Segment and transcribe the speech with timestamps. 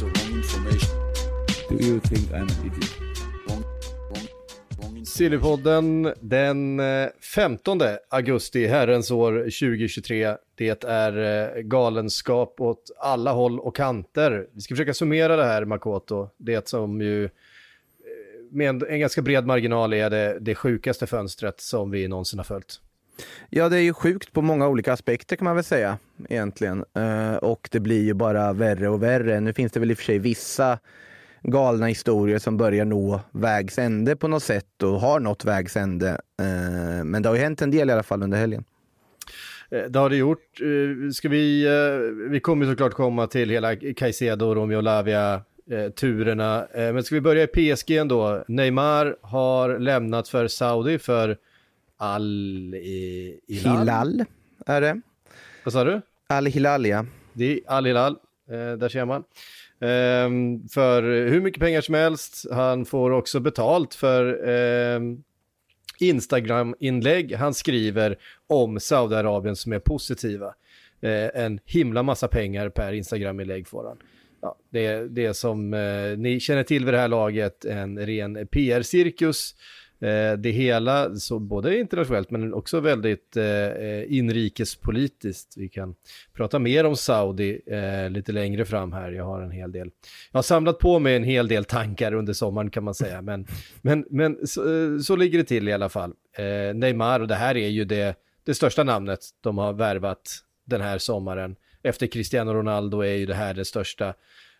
[0.00, 0.90] That's the wrong information.
[1.68, 3.00] Do you think I'm an idiot?
[3.48, 3.64] Wrong,
[4.10, 4.28] wrong,
[4.78, 5.04] wrong.
[5.04, 10.36] Sillypodden den eh, 15 augusti, herrens år 2023.
[10.54, 11.18] Det är
[11.56, 14.46] eh, galenskap åt alla håll och kanter.
[14.52, 16.28] Vi ska försöka summera det här, Makoto.
[16.36, 17.30] Det som ju eh,
[18.50, 22.44] med en, en ganska bred marginal är det, det sjukaste fönstret som vi någonsin har
[22.44, 22.80] följt.
[23.50, 26.84] Ja, det är ju sjukt på många olika aspekter kan man väl säga egentligen.
[26.94, 29.40] Eh, och det blir ju bara värre och värre.
[29.40, 30.78] Nu finns det väl i och för sig vissa
[31.42, 36.08] galna historier som börjar nå vägs ände på något sätt och har nått vägs ände.
[36.40, 38.64] Eh, men det har ju hänt en del i alla fall under helgen.
[39.70, 40.60] Eh, det har det gjort.
[40.60, 45.42] Eh, ska vi, eh, vi kommer såklart komma till hela Caicedo, Romeo Lavia
[46.00, 46.66] turerna.
[46.74, 48.44] Men ska vi börja i PSG ändå?
[48.48, 51.36] Neymar har lämnat för Saudi för
[52.00, 53.78] Al i, Hilal.
[53.78, 54.24] Hilal
[54.66, 55.00] är det.
[55.64, 56.00] Vad sa du?
[56.26, 57.06] Al Hilal, ja.
[57.32, 58.16] Det är Al Hilal,
[58.50, 59.24] eh, där ser man.
[59.80, 62.46] Ehm, för hur mycket pengar som helst.
[62.52, 65.22] Han får också betalt för ehm,
[65.98, 70.54] Instagram-inlägg han skriver om Saudiarabien som är positiva.
[71.00, 73.96] Eh, en himla massa pengar per Instagram-inlägg får han.
[74.42, 78.06] Ja, det, är- det är som eh, ni känner till vid det här laget en
[78.06, 79.54] ren PR-cirkus.
[80.00, 85.56] Eh, det hela, så både internationellt men också väldigt eh, eh, inrikespolitiskt.
[85.56, 85.94] Vi kan
[86.32, 89.12] prata mer om Saudi eh, lite längre fram här.
[89.12, 89.90] Jag har en hel del.
[90.32, 93.22] Jag har samlat på mig en hel del tankar under sommaren kan man säga.
[93.22, 93.46] Men,
[93.82, 96.12] men, men så, eh, så ligger det till i alla fall.
[96.36, 100.80] Eh, Neymar, och det här är ju det, det största namnet de har värvat den
[100.80, 101.56] här sommaren.
[101.82, 104.14] Efter Cristiano Ronaldo är ju det här det största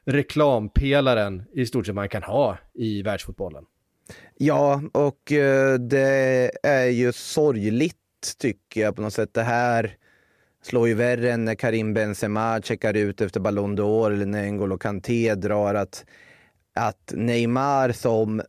[0.04, 3.64] reklampelaren i stort sett man kan ha i världsfotbollen.
[4.42, 7.96] Ja, och eh, det är ju sorgligt
[8.38, 9.34] tycker jag på något sätt.
[9.34, 9.96] Det här
[10.62, 14.78] slår ju värre än när Karim Benzema checkar ut efter Ballon d'Or eller när N'Golo
[14.78, 16.04] Kanté drar att,
[16.74, 18.42] att Neymar som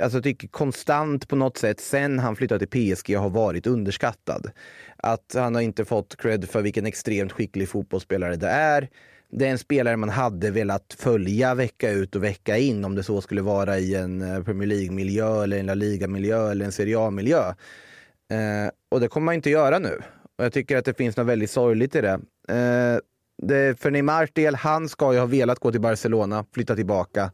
[0.00, 4.50] alltså tycker konstant på något sätt sen han flyttade till PSG har varit underskattad.
[4.96, 8.88] Att han har inte fått cred för vilken extremt skicklig fotbollsspelare det är.
[9.32, 13.02] Det är en spelare man hade velat följa vecka ut och vecka in om det
[13.02, 16.98] så skulle vara i en eh, Premier League-miljö eller en La Liga-miljö eller en Serie
[16.98, 17.48] A-miljö.
[18.30, 20.00] Eh, och det kommer man inte göra nu.
[20.38, 22.20] Och jag tycker att det finns något väldigt sorgligt i det.
[22.48, 22.98] Eh,
[23.42, 27.32] det för Neymars del, han ska ju ha velat gå till Barcelona, flytta tillbaka.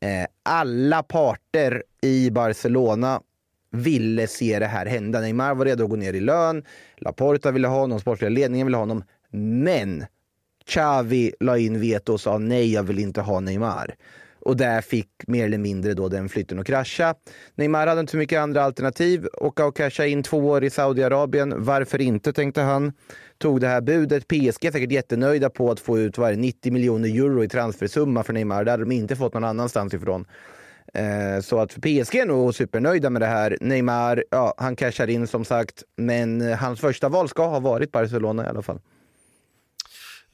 [0.00, 3.20] Eh, alla parter i Barcelona
[3.70, 5.20] ville se det här hända.
[5.20, 6.64] Neymar var redo att gå ner i lön.
[6.96, 9.04] Laporta ville ha honom, sportsliga ledningen ville ha honom.
[9.30, 10.04] Men
[10.68, 13.94] Xavi la in veto och sa nej, jag vill inte ha Neymar.
[14.44, 17.14] Och där fick mer eller mindre då den flytten att krascha.
[17.54, 19.26] Neymar hade inte så mycket andra alternativ.
[19.32, 21.54] Åka och casha in två år i Saudiarabien.
[21.56, 22.92] Varför inte, tänkte han.
[23.38, 24.28] Tog det här budet.
[24.28, 28.32] PSG är säkert jättenöjda på att få ut varje 90 miljoner euro i transfersumma för
[28.32, 28.64] Neymar.
[28.64, 30.26] Det hade de inte fått någon annanstans ifrån.
[30.94, 33.58] Eh, så att PSG är nog supernöjda med det här.
[33.60, 35.82] Neymar, ja, han cashar in som sagt.
[35.96, 38.80] Men eh, hans första val ska ha varit Barcelona i alla fall.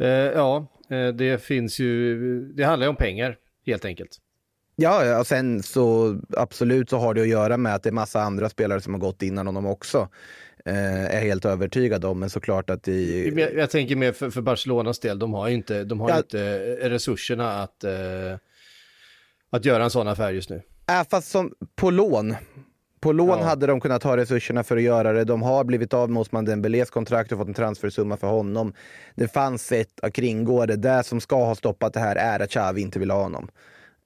[0.01, 4.11] Eh, ja, eh, det finns ju, det handlar ju om pengar helt enkelt.
[4.77, 8.21] Ja, och sen så absolut så har det att göra med att det är massa
[8.23, 10.09] andra spelare som har gått innan honom också.
[10.65, 13.29] Eh, är helt övertygad om, men såklart att i...
[13.37, 16.17] Jag, jag tänker mer för, för Barcelonas del, de har inte, de har Ja.
[16.19, 17.93] inte resurserna att, eh,
[19.51, 20.63] att göra en sån affär just nu.
[20.91, 22.35] Äh, fast som på lån.
[23.01, 23.45] På lån Ja.
[23.45, 25.25] hade de kunnat ha resurserna för att göra det.
[25.25, 28.73] De har blivit av med Osman Dembélés kontrakt och fått en transfersumma för honom.
[29.15, 30.77] Det fanns sätt att kringgå det.
[30.77, 33.49] Det som ska ha stoppat det här är att Xavi inte vill ha honom.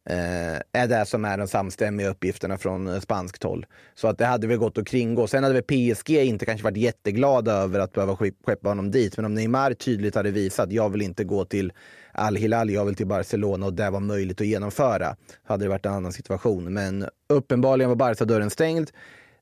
[0.06, 3.66] Eh, är det som är de samstämmiga uppgifterna från eh, spanskt håll.
[3.94, 5.26] Så att det hade väl gått att kringgå.
[5.26, 9.16] Sen hade väl PSG inte kanske varit jätteglada över att behöva skeppa honom dit.
[9.16, 11.72] Men om Neymar tydligt hade visat jag vill inte gå till
[12.12, 15.16] Al Hilal, jag vill till Barcelona och det var möjligt att genomföra.
[15.44, 16.74] Hade det varit en annan situation.
[16.74, 18.90] Men uppenbarligen var Barca-dörren stängd.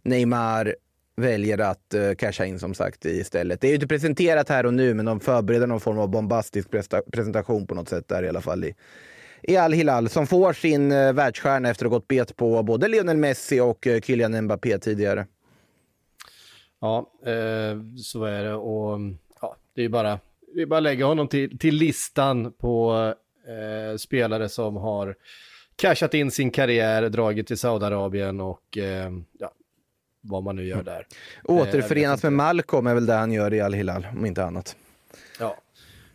[0.02, 0.74] Neymar
[1.16, 3.60] väljer att uh, casha in som sagt istället.
[3.60, 6.68] Det är ju inte presenterat här och nu men de förbereder någon form av bombastisk
[7.12, 8.74] presentation på något sätt där i alla fall i,
[9.42, 12.88] i Al Hilal som får sin uh, världsstjärna efter att ha gått bet på både
[12.88, 15.26] Lionel Messi och uh, Kylian Mbappé tidigare.
[16.80, 18.98] Ja, eh, så är det och
[19.40, 20.18] ja, det är bara,
[20.54, 23.14] det är bara att lägga honom till, till listan på
[23.48, 25.14] Eh, spelare som har
[25.76, 29.52] cashat in sin karriär, dragit till Saudiarabien och eh, ja,
[30.20, 31.06] vad man nu gör där.
[31.44, 34.76] Återförenas Eh, med Malcolm är väl det han gör i Al-Hilal, om inte annat.
[35.38, 35.56] Ja.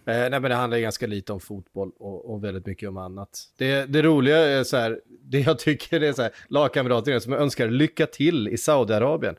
[0.08, 2.98] Eh, nej, men det handlar ju ganska lite om fotboll och, och väldigt mycket om
[2.98, 3.44] annat.
[3.58, 7.70] Det, det roliga är så här, det jag tycker är så här, lagkamrater som önskar
[7.70, 9.36] lycka till i Saudiarabien.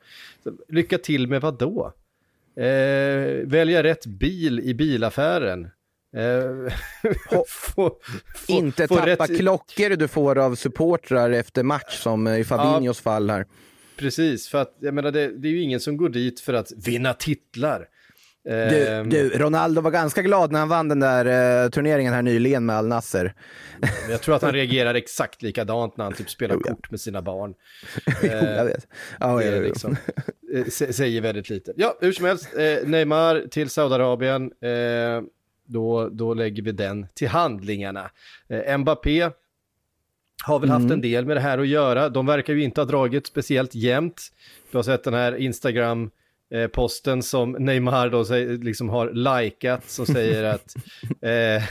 [0.68, 1.92] Lycka till med vad då?
[2.56, 2.64] Eh,
[3.44, 5.64] välja rätt bil i bilaffären.
[6.16, 6.72] Eh,
[7.30, 7.96] få, få,
[8.48, 13.30] inte få tappa rätt- klockor du får av supportrar efter match, som i Fabinhos fall
[13.30, 13.46] här.
[13.96, 16.72] Precis, för att jag menar det, det är ju ingen som går dit för att
[16.86, 17.88] vinna titlar.
[18.44, 22.22] Du, Ehm, du, Ronaldo var ganska glad när han vann den där eh, turneringen här
[22.22, 23.34] nyligen med Al Nasser.
[24.10, 26.74] Jag tror att han reagerar exakt likadant när han typ spelar Jo, ja.
[26.74, 27.54] kort med sina barn.
[28.22, 28.86] Jo, jag vet.
[29.20, 29.96] Ja, det ja, liksom,
[30.54, 31.72] eh, sä- säger väldigt lite.
[31.76, 34.42] Ja, hur som helst, eh, Neymar till Saudiarabien.
[34.62, 35.22] Eh,
[35.66, 38.10] då, då lägger vi den till handlingarna.
[38.48, 39.30] Eh, Mbappé
[40.44, 40.92] har väl haft Mm.
[40.92, 42.08] en del med det här att göra.
[42.08, 44.22] De verkar ju inte ha dragit speciellt jämnt.
[44.70, 46.10] Du har sett den här Instagram
[46.54, 50.74] eh, posten som Neymar då säger- liksom har likat som säger att
[51.22, 51.64] eh,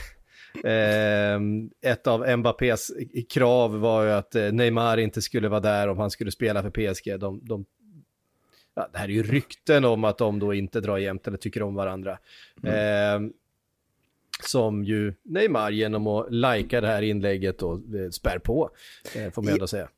[0.71, 1.39] eh,
[1.81, 2.91] ett av Mbappés
[3.33, 6.69] krav var ju att eh, Neymar inte skulle vara där om han skulle spela för
[6.93, 7.19] PSG.
[7.19, 7.65] De, de,
[8.75, 11.63] ja, det här är ju rykten om att de då inte drar jämnt eller tycker
[11.63, 12.19] om varandra.
[12.63, 13.19] Eh,
[14.43, 18.69] som ju Neymar genom att lajka det här inlägget och eh, spär på,
[19.15, 19.89] eh, får man ändå säga.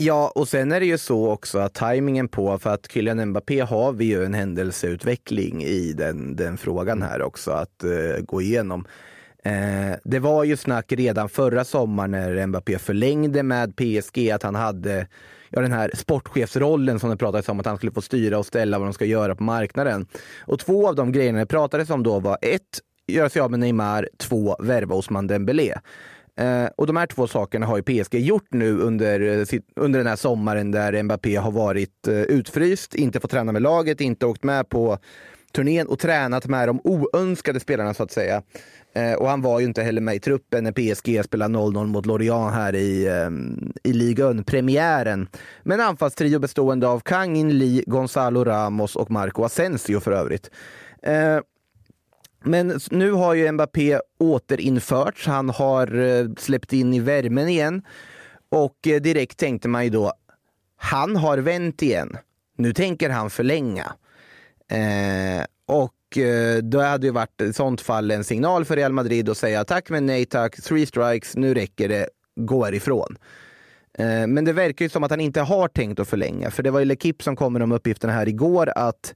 [0.00, 3.60] Ja, och sen är det ju så också att tajmingen på, för att Kylian Mbappé
[3.60, 8.86] har vi ju en händelseutveckling i den, den frågan här också att uh, gå igenom.
[9.46, 14.54] Uh, det var ju snack redan förra sommaren när Mbappé förlängde med PSG att han
[14.54, 15.06] hade
[15.48, 18.78] ja, den här sportchefsrollen som det pratades om att han skulle få styra och ställa
[18.78, 20.06] vad de ska göra på marknaden.
[20.38, 23.60] Och två av de grejerna det pratades om då var ett, göra sig av med
[23.60, 25.74] Neymar, två, värva Osman Dembélé.
[26.38, 30.06] Eh, och de här två sakerna har ju PSG gjort nu under, eh, under den
[30.06, 34.44] här sommaren där Mbappé har varit eh, utfryst, inte fått träna med laget, inte åkt
[34.44, 34.98] med på
[35.52, 38.42] turnén och tränat med de oönskade spelarna så att säga.
[38.92, 42.06] Eh, och han var ju inte heller med i truppen när PSG spelade 0-0 mot
[42.06, 43.30] Lorient här i, eh,
[43.90, 45.28] i ligan, premiären.
[45.62, 50.50] Men anfallstrio bestående av Kang In Lee, Gonzalo Ramos och Marco Asensio för övrigt.
[51.02, 51.38] Eh,
[52.48, 55.26] men nu har ju Mbappé återinförts.
[55.26, 57.82] Han har eh, släppt in i värmen igen.
[58.48, 60.12] Och eh, direkt tänkte man ju då,
[60.76, 62.16] han har vänt igen.
[62.56, 63.92] Nu tänker han förlänga.
[64.70, 69.28] Eh, och eh, då hade ju varit i sånt fall en signal för Real Madrid
[69.28, 73.18] att säga tack men nej tack, three strikes, nu räcker det, gå härifrån.
[73.98, 76.50] Eh, Men det verkar ju som att han inte har tänkt att förlänga.
[76.50, 79.14] För det var ju Lekip som kom med de uppgifterna här igår att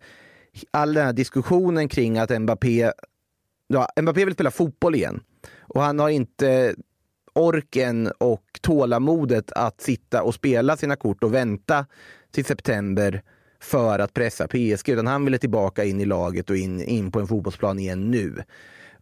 [0.70, 2.93] all den här diskussionen kring att Mbappé,
[3.72, 5.20] ja, Mbappé vill spela fotboll igen.
[5.60, 6.74] Och han har inte
[7.34, 11.86] orken och tålamodet att sitta och spela sina kort och vänta
[12.30, 13.22] till september
[13.60, 14.88] för att pressa PSG.
[14.88, 18.42] Utan han ville tillbaka in i laget och in, in på en fotbollsplan igen nu.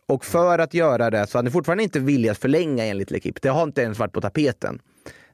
[0.06, 3.38] Och för att göra det så han fortfarande inte villig att förlänga enligt L'Equipe.
[3.42, 4.80] Det har inte ens varit på tapeten.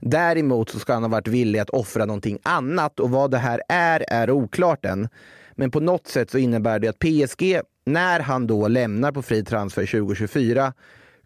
[0.00, 3.62] Däremot så ska han ha varit villig att offra någonting annat och vad det här
[3.68, 5.08] är, är oklart än.
[5.54, 9.44] Men på något sätt så innebär det att PSG, när han då lämnar på fri
[9.44, 10.72] transfer 2024,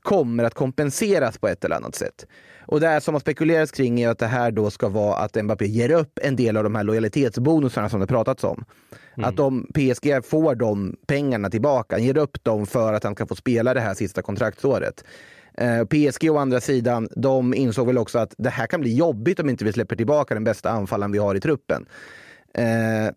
[0.02, 2.26] kommer att kompenseras på ett eller annat sätt.
[2.66, 5.66] Och det som har spekulerats kring är att det här då ska vara att Mbappé
[5.66, 8.64] ger upp en del av de här lojalitetsbonusarna som det pratats om.
[9.16, 13.36] Att om PSG får de pengarna tillbaka, ger upp dem för att han ska få
[13.36, 15.04] spela det här sista kontraktsåret.
[15.54, 19.40] Eh, PSG å andra sidan, de insåg väl också att det här kan bli jobbigt
[19.40, 21.86] om inte vi släpper tillbaka den bästa anfallaren vi har i truppen.
[22.54, 23.14] Eh,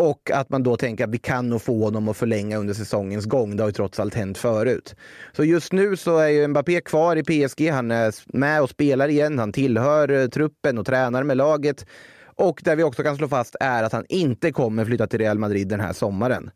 [0.00, 3.26] och att man då tänker att vi kan nog få honom att förlänga under säsongens
[3.26, 3.56] gång.
[3.56, 4.94] Det har ju trots allt hänt förut.
[5.32, 7.70] Så just nu så är ju Mbappé kvar i PSG.
[7.70, 9.38] Han är med och spelar igen.
[9.38, 11.86] Han tillhör eh, truppen och tränar med laget.
[12.24, 15.38] Och där vi också kan slå fast är att han inte kommer flytta till Real
[15.38, 16.50] Madrid den här sommaren.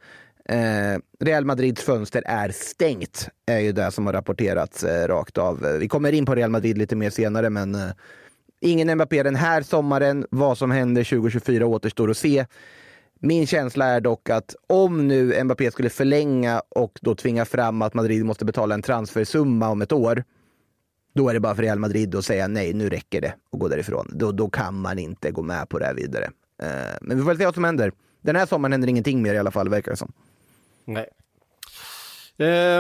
[0.48, 5.66] Eh, Real Madrids fönster är stängt, är ju det som har rapporterats eh, rakt av.
[5.66, 7.90] Eh, vi kommer in på Real Madrid lite mer senare, men eh,
[8.60, 10.26] ingen Mbappé den här sommaren.
[10.30, 12.46] Vad som händer 2024 återstår att se.
[13.24, 17.94] Min känsla är dock att om nu Mbappé skulle förlänga och då tvinga fram att
[17.94, 20.24] Madrid måste betala en transfersumma om ett år,
[21.14, 23.68] då är det bara för Real Madrid att säga nej, nu räcker det och gå
[23.68, 24.10] därifrån.
[24.12, 26.24] Då, då kan man inte gå med på det här vidare.
[26.62, 26.68] Eh,
[27.00, 27.92] men vi får väl se vad som händer.
[28.20, 30.12] Den här sommaren händer ingenting mer i alla fall, verkar det som.
[30.84, 31.08] Nej.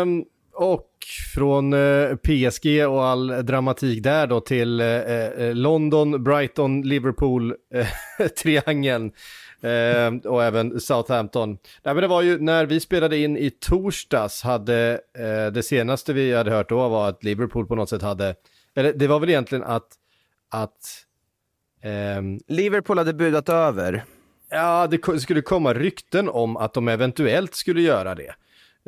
[0.00, 0.24] Um
[0.54, 0.88] och
[1.34, 7.54] från eh, PSG och all dramatik där då till eh, eh, London, Brighton, Liverpool,
[8.42, 9.12] triangeln
[10.24, 11.50] och även Southampton.
[11.82, 15.00] Nej, men det var ju när vi spelade in i torsdags hade
[15.52, 18.34] det senaste vi hade hört då var att Liverpool på något sätt hade,
[18.74, 19.88] eller det var väl egentligen att,
[20.50, 21.04] att
[21.82, 24.04] ehm, Liverpool hade budat över.
[24.50, 28.34] Ja, det skulle komma rykten om att de eventuellt skulle göra det.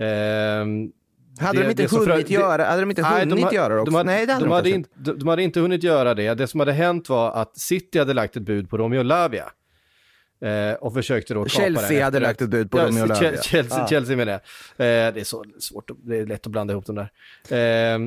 [0.05, 0.93] Ehm,
[1.41, 3.75] Hade det- de inte det hunnit, det- göra, hade de inte Nej, hunnit ha- göra
[3.75, 3.91] det också?
[3.91, 6.15] De hade, Nej, det hade de, de hade inte, de, de hade inte hunnit göra
[6.15, 6.35] det.
[6.35, 9.45] Det som hade hänt var att City hade lagt ett bud på Romeo Lavia.
[10.41, 13.43] Eh, och försökte då kapa Chelsea hade lagt ett bud på Ja, Romeo Lavia.
[13.43, 13.87] Chelsea, Ja.
[13.89, 14.41] Chelsea menar jag.
[15.09, 16.95] Eh, det är så svårt, det är lätt att blanda ihop dem
[17.49, 17.95] där.
[17.95, 17.99] Eh,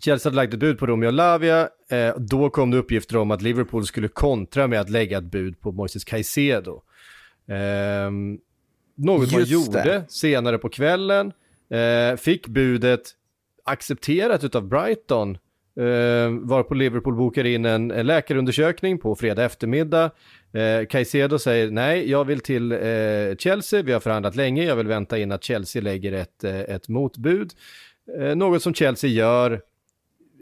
[0.00, 1.68] Chelsea hade lagt ett bud på Romeo Lavia.
[1.90, 5.60] Eh, då kom det uppgifter om att Liverpool skulle kontra med att lägga ett bud
[5.60, 6.82] på Moises Caicedo.
[7.48, 8.10] Eh,
[8.96, 10.04] något man Just gjorde det.
[10.08, 11.32] senare på kvällen.
[11.72, 13.10] Eh, fick budet
[13.64, 15.38] accepterat utav Brighton.
[15.76, 20.10] Eh, varpå Liverpool bokar in en, en läkarundersökning på fredag eftermiddag.
[20.52, 22.78] Eh, Caicedo säger nej, jag vill till eh,
[23.38, 26.88] Chelsea, vi har förhandlat länge, jag vill vänta in att Chelsea lägger ett, eh, ett
[26.88, 27.52] motbud.
[28.18, 29.60] Eh, något som Chelsea gör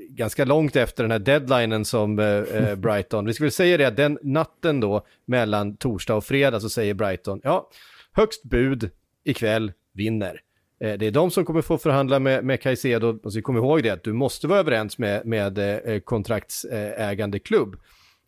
[0.09, 3.97] ganska långt efter den här deadlinen som eh, eh, Brighton, vi väl säga det, att
[3.97, 7.71] den natten då mellan torsdag och fredag så säger Brighton, ja,
[8.13, 8.91] högst bud
[9.25, 10.41] ikväll vinner.
[10.85, 13.83] Eh, Det är de som kommer få förhandla med, med Caicedo, och så kom ihåg
[13.83, 17.77] det att du måste vara överens med, med eh, kontraktsägande klubb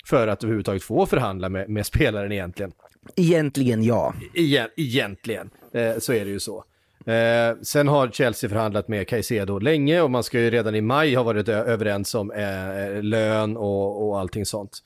[0.07, 2.73] för att överhuvudtaget få förhandla med, med spelaren egentligen.
[3.17, 4.15] Egentligen ja.
[4.35, 6.65] Igen, egentligen, eh, så är det ju så.
[7.07, 11.15] Eh, sen har Chelsea förhandlat med Caicedo länge och man ska ju redan i maj
[11.15, 14.79] ha varit överens om eh, lön och, och allting sånt.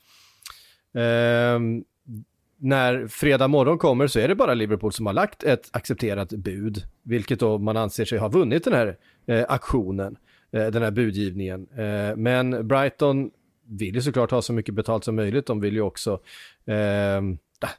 [2.59, 6.83] När fredag morgon kommer så är det bara Liverpool som har lagt ett accepterat bud,
[7.03, 8.97] vilket då man anser sig ha vunnit den här
[9.27, 10.17] eh, aktionen,
[10.53, 11.67] eh, den här budgivningen.
[11.77, 13.31] Eh, men Brighton
[13.69, 16.21] vill ju såklart ha så mycket betalt som möjligt, de vill ju också
[16.67, 17.21] eh,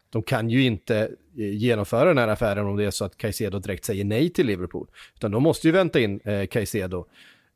[0.09, 0.97] de kan ju inte
[1.37, 4.47] eh, genomföra den här affären om det är så att Caicedo direkt säger nej till
[4.47, 4.87] Liverpool.
[5.15, 7.05] Utan de måste ju vänta in eh, Caicedo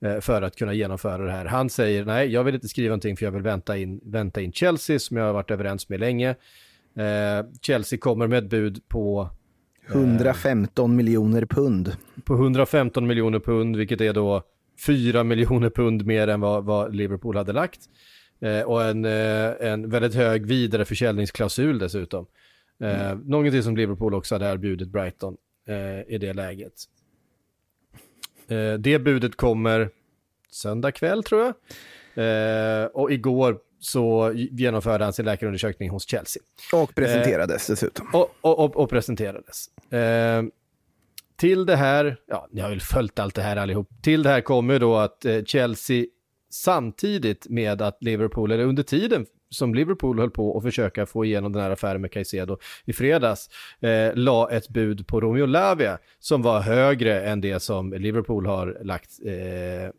[0.05, 1.45] eh, för att kunna genomföra det här.
[1.45, 4.53] Han säger nej, jag vill inte skriva någonting för jag vill vänta in, vänta in
[4.53, 6.35] Chelsea som jag har varit överens med länge.
[6.95, 9.29] Eh, Chelsea kommer med ett bud på,
[9.87, 11.95] 115 miljoner pund.
[12.25, 14.43] på 115 miljoner pund, vilket är då
[14.85, 17.79] 4 miljoner pund mer än vad, vad Liverpool hade lagt.
[18.41, 22.25] Eh, och en, eh, en väldigt hög vidareförsäljningsklausul dessutom.
[22.83, 26.73] Eh, Någonting som Liverpool också hade erbjudit Brighton eh, i det läget.
[28.47, 29.89] Eh, det budet kommer
[30.51, 31.53] söndag kväll tror jag.
[32.15, 36.43] Eh, och igår så genomförde han sin läkarundersökning hos Chelsea.
[36.73, 38.07] Och presenterades dessutom.
[38.13, 39.67] Och, och, och, och presenterades.
[39.91, 40.43] Eh,
[41.35, 43.89] till det här, ja, ni har väl följt allt det här allihop.
[44.01, 46.05] Till det här kommer då att eh, Chelsea
[46.49, 51.53] samtidigt med att Liverpool, eller under tiden som Liverpool höll på att försöka få igenom
[51.53, 56.41] den här affären med Caicedo i fredags, eh, la ett bud på Romeo Lavia som
[56.41, 59.89] var högre än det som Liverpool har lagt eh, eh,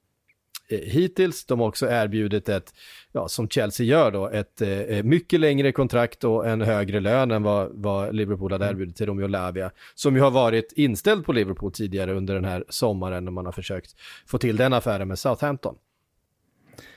[0.76, 1.44] hittills.
[1.44, 2.74] De har också erbjudit ett,
[3.12, 7.42] ja, som Chelsea gör då, ett eh, mycket längre kontrakt och en högre lön än
[7.42, 11.72] vad, vad Liverpool hade erbjudit till Romeo Lavia, som ju har varit inställd på Liverpool
[11.72, 13.94] tidigare under den här sommaren när man har försökt
[14.26, 15.74] få till den affären med Southampton.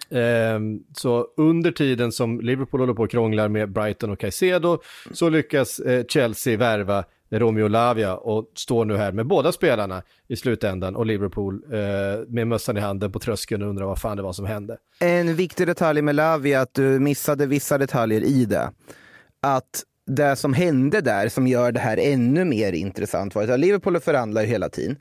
[0.10, 4.79] Ehm, så under tiden som Liverpool håller på och krånglar med Brighton och Caicedo
[5.12, 7.05] så lyckas eh, Chelsea värva
[7.39, 11.80] Romeo Lavia och står nu här med båda spelarna i slutändan och Liverpool eh,
[12.27, 14.77] med mössan i handen på tröskeln och undrar vad fan det var som hände.
[15.00, 18.72] En viktig detalj med Lavia är att du missade vissa detaljer i det.
[19.42, 24.00] Att det som hände där som gör det här ännu mer intressant var att Liverpool
[24.00, 24.98] förhandlar ju hela tiden.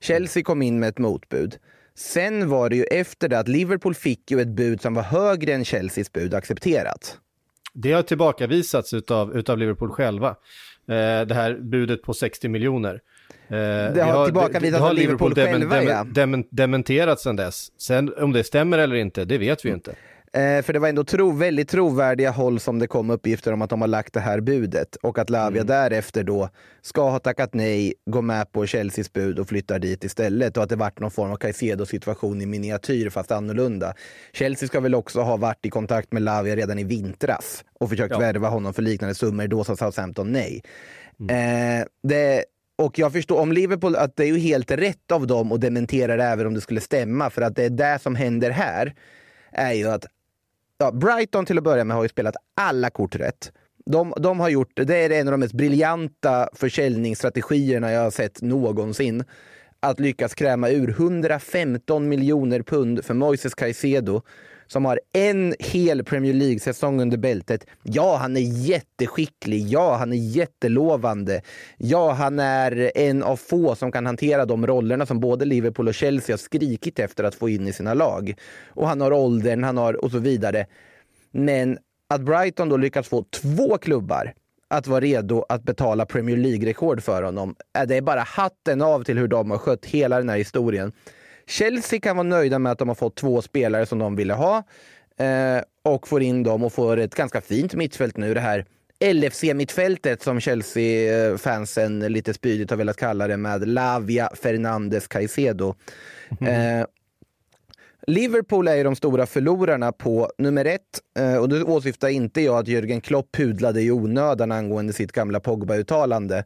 [0.00, 1.56] Chelsea kom in med ett motbud.
[1.98, 5.54] Sen var det ju efter det att Liverpool fick ju ett bud som var högre
[5.54, 7.18] än Chelseas bud accepterat.
[7.78, 10.28] Det har tillbakavisats utav, utav Liverpool själva.
[10.28, 13.00] Eh, det här budet på 60 miljoner.
[13.48, 13.56] Eh,
[13.94, 16.04] det har tillbakavisats av Liverpool själva, ja.
[16.04, 17.72] demen, dementerat sedan dess.
[17.78, 19.94] Sen om det stämmer eller inte, det vet vi ju inte.
[20.36, 23.70] Eh, för det var ändå tro, väldigt trovärdiga håll som det kom uppgifter om att
[23.70, 26.48] de har lagt det här budet och att Lavia därefter då
[26.82, 30.68] ska ha tackat nej, gå med på Chelseas bud och flyttar dit istället och att
[30.68, 33.94] det varit någon form av Caicedo-situation i miniatyr fast annorlunda.
[34.32, 38.12] Chelsea ska väl också ha varit i kontakt med Lavia redan i vintras och försökt
[38.12, 38.18] Ja.
[38.18, 39.46] värva honom för liknande summor.
[39.46, 40.62] Då sa Southampton nej.
[41.30, 42.44] Eh, det,
[42.78, 46.16] och jag förstår om Liverpool att det är ju helt rätt av dem att dementera
[46.16, 48.94] det även om det skulle stämma för att det är det som händer här
[49.52, 50.06] är ju att
[50.78, 53.52] ja, Brighton till att börja med har ju spelat alla kort rätt.
[53.86, 58.42] De, de har gjort, det är en av de mest briljanta försäljningsstrategierna jag har sett
[58.42, 59.24] någonsin.
[59.80, 64.22] att lyckas kräma ur 115 miljoner pund för Moises Caicedo
[64.66, 67.66] som har en hel Premier League-säsong under bältet.
[67.82, 69.66] Ja, han är jätteskicklig.
[69.68, 71.42] Ja, han är jättelovande.
[71.76, 75.94] Ja, han är en av få som kan hantera de rollerna som både Liverpool och
[75.94, 78.34] Chelsea har skrikit efter att få in i sina lag.
[78.68, 80.66] Och han har åldern, han har och så vidare.
[81.30, 84.34] Men att Brighton då lyckats få två klubbar
[84.68, 87.54] att vara redo att betala Premier League-rekord för honom.
[87.78, 90.92] Eh, det är bara hatten av till hur de har skött hela den här historien.
[91.48, 94.62] Chelsea kan vara nöjda med att de har fått två spelare som de ville ha
[95.18, 98.34] eh, och får in dem och får ett ganska fint mittfält nu.
[98.34, 98.64] Det här
[99.00, 105.74] LFC-mittfältet som Chelsea-fansen lite spydigt har velat kalla det med Lavia, Fernandes, Caicedo.
[106.40, 106.86] Eh,
[108.06, 110.80] Liverpool är ju de stora förlorarna på nummer ett.
[111.18, 115.40] Eh, och då åsyftar inte jag att Jürgen Klopp pudlade i onödan angående sitt gamla
[115.40, 116.44] Pogba-uttalande.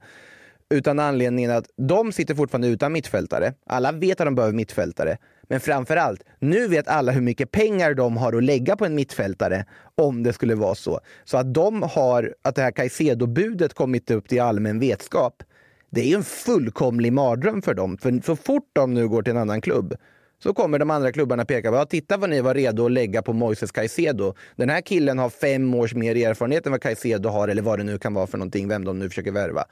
[0.75, 3.55] Utan anledningen att de sitter fortfarande utan mittfältare.
[3.67, 5.19] Alla vet att de behöver mittfältare.
[5.43, 8.95] Men framför allt, nu vet alla hur mycket pengar de har att lägga på en
[8.95, 11.01] mittfältare om det skulle vara så.
[11.25, 15.43] Så att de har, att det här Caicedo-budet kommit upp till allmän vetskap.
[15.91, 17.99] Det är ju en fullkomlig mardröm för dem.
[17.99, 19.95] För så fort de nu går till en annan klubb
[20.43, 23.23] så kommer de andra klubbarna peka på, ja, titta vad ni var redo att lägga
[23.23, 24.35] på Moises Caicedo.
[24.57, 27.85] Den här killen har fem års mer erfarenhet än vad Caicedo har, eller vad det
[27.85, 29.65] nu kan vara för någonting, vem de nu försöker värva.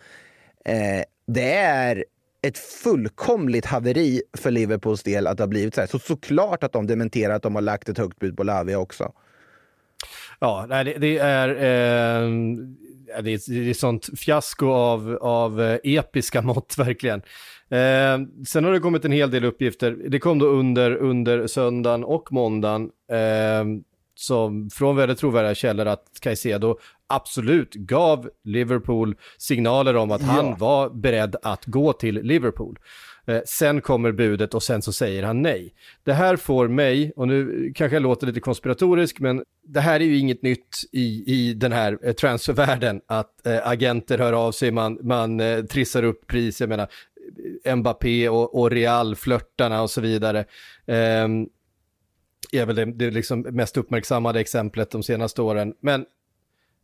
[0.65, 2.05] Eh, det är
[2.43, 5.88] ett fullkomligt haveri för Liverpools del att det har blivit så här.
[5.88, 9.12] Så såklart att de dementerar att de har lagt ett högt bud på Lavia också.
[10.41, 11.49] Ja, det, det är...
[11.49, 12.31] Eh,
[13.23, 17.23] det, är det är sånt fiasko av, av eh, episka mått verkligen.
[17.71, 19.97] Eh, sen har det kommit en hel del uppgifter.
[20.09, 23.65] Det kom då under, under söndagen och måndagen eh,
[24.15, 30.91] som från väldigt trovärdiga källor att Caicedo absolut gav Liverpool signaler om att han var
[30.91, 32.79] beredd att gå till Liverpool.
[33.27, 35.75] Eh, sen kommer budet och sen så säger han nej.
[36.05, 40.05] Det här får mig, och nu kanske jag låter lite konspiratorisk, men det här är
[40.05, 44.71] ju inget nytt i, i den här eh, transfervärlden, att eh, agenter hör av sig,
[44.71, 46.88] man, man trissar upp pris, jag menar
[47.77, 50.45] Mbappé och, och Real-flörtarna och så vidare.
[50.87, 51.47] Ehm,
[52.53, 55.75] är väl det, det liksom mest uppmärksammade exemplet de senaste åren.
[55.80, 56.06] Men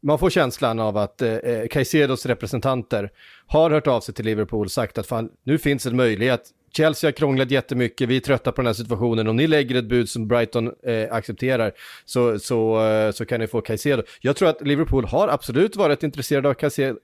[0.04, 3.10] man får känslan av att eh, eh, Caicedos representanter
[3.46, 6.50] har hört av sig till Liverpool och sagt att fan, nu finns en möjlighet.
[6.76, 9.28] Chelsea har krånglat jättemycket, vi är trötta på den här situationen.
[9.28, 11.72] Om ni lägger ett bud som Brighton eh, accepterar
[12.04, 14.02] så, så, eh, så kan ni få Caicedo.
[14.20, 16.54] Jag tror att Liverpool har absolut varit intresserade av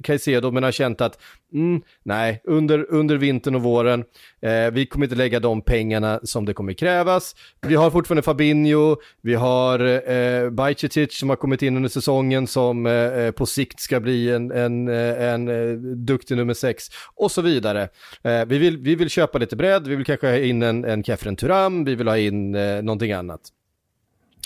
[0.02, 1.18] Caicedo men har känt att
[1.54, 4.04] mm, nej, under, under vintern och våren,
[4.42, 7.34] eh, vi kommer inte lägga de pengarna som det kommer krävas.
[7.66, 12.86] Vi har fortfarande Fabinho, vi har eh, Bajcetic som har kommit in under säsongen som
[12.86, 17.30] eh, eh på sikt ska bli en, en, eh, en, en, duktig nummer sex och
[17.30, 17.88] så vidare.
[18.22, 21.04] Eh, vi, vill, vi vill köpa lite bredd, vi vill kanske ha in en, en
[21.04, 23.40] Kefren Turam, vi vill ha in eh, någonting annat.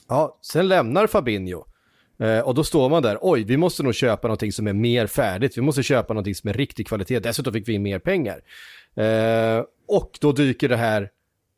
[0.08, 1.64] Ja, sen lämnar Fabinho.
[2.18, 5.06] Eh, och då står man där, oj, vi måste nog köpa någonting som är mer
[5.06, 8.40] färdigt, vi måste köpa någonting som är riktig kvalitet, dessutom fick vi in mer pengar.
[8.96, 11.10] Eh, och då dyker det här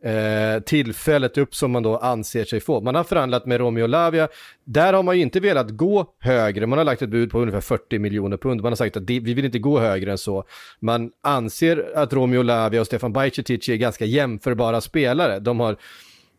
[0.07, 2.81] eh, tillfället upp som man då anser sig få.
[2.81, 4.29] Man har förhandlat med Romeo Lavia,
[4.65, 7.61] där har man ju inte velat gå högre, man har lagt ett bud på ungefär
[7.61, 10.45] 40 miljoner pund, man har sagt att det, vi vill inte gå högre än så.
[10.81, 15.77] Man anser att Romeo Lavia och Stefan Bajcetic är ganska jämförbara spelare, de har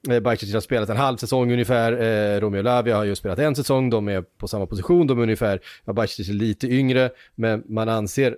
[0.10, 3.56] eh, Bajcetic har spelat en halv säsong ungefär, eh, Romeo Lavia har ju spelat en
[3.56, 7.64] säsong, de är på samma position, de är ungefär, ja, Bajcetic är lite yngre, men
[7.68, 8.36] man anser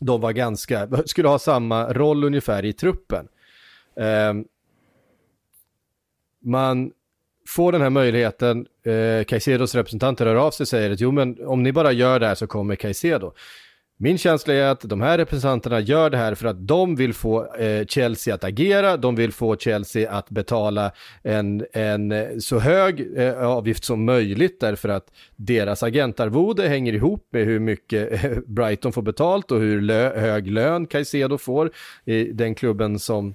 [0.00, 3.28] de var ganska, skulle ha samma roll ungefär i truppen.
[3.96, 4.34] Eh,
[6.44, 6.92] man
[7.48, 11.46] får den här möjligheten, eh, Caicedos representanter hör av sig och säger att jo men
[11.46, 13.32] om ni bara gör det här så kommer Caicedo.
[14.02, 17.54] Min känsla är att de här representanterna gör det här för att de vill få
[17.54, 23.18] eh, Chelsea att agera, de vill få Chelsea att betala en, en eh, så hög
[23.18, 28.92] eh, avgift som möjligt därför att deras agentarvode hänger ihop med hur mycket eh, Brighton
[28.92, 31.70] får betalt och hur lö hög lön Caicedo får
[32.04, 33.34] i den klubben som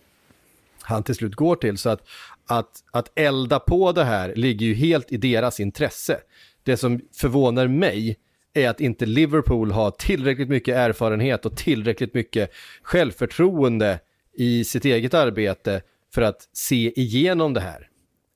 [0.87, 1.77] han till slut går till.
[1.77, 2.07] Så att,
[2.47, 6.19] att, att elda på det här ligger ju helt i deras intresse.
[6.63, 8.17] Det som förvånar mig
[8.53, 12.51] är att inte Liverpool har tillräckligt mycket erfarenhet och tillräckligt mycket
[12.83, 13.99] självförtroende
[14.37, 15.81] i sitt eget arbete
[16.13, 17.89] för att se igenom det här.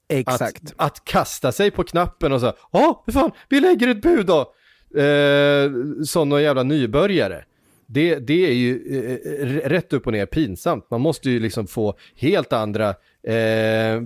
[0.09, 0.63] Exakt.
[0.63, 4.25] Att, att kasta sig på knappen och säga, ja, hur fan, vi lägger ett bud
[4.25, 4.53] då.
[5.01, 5.71] Eh,
[6.05, 7.43] sådana jävla nybörjare.
[7.93, 10.91] Det, det är ju eh, eh rätt upp och ner pinsamt.
[10.91, 12.89] Man måste ju liksom få helt andra
[13.23, 14.01] eh,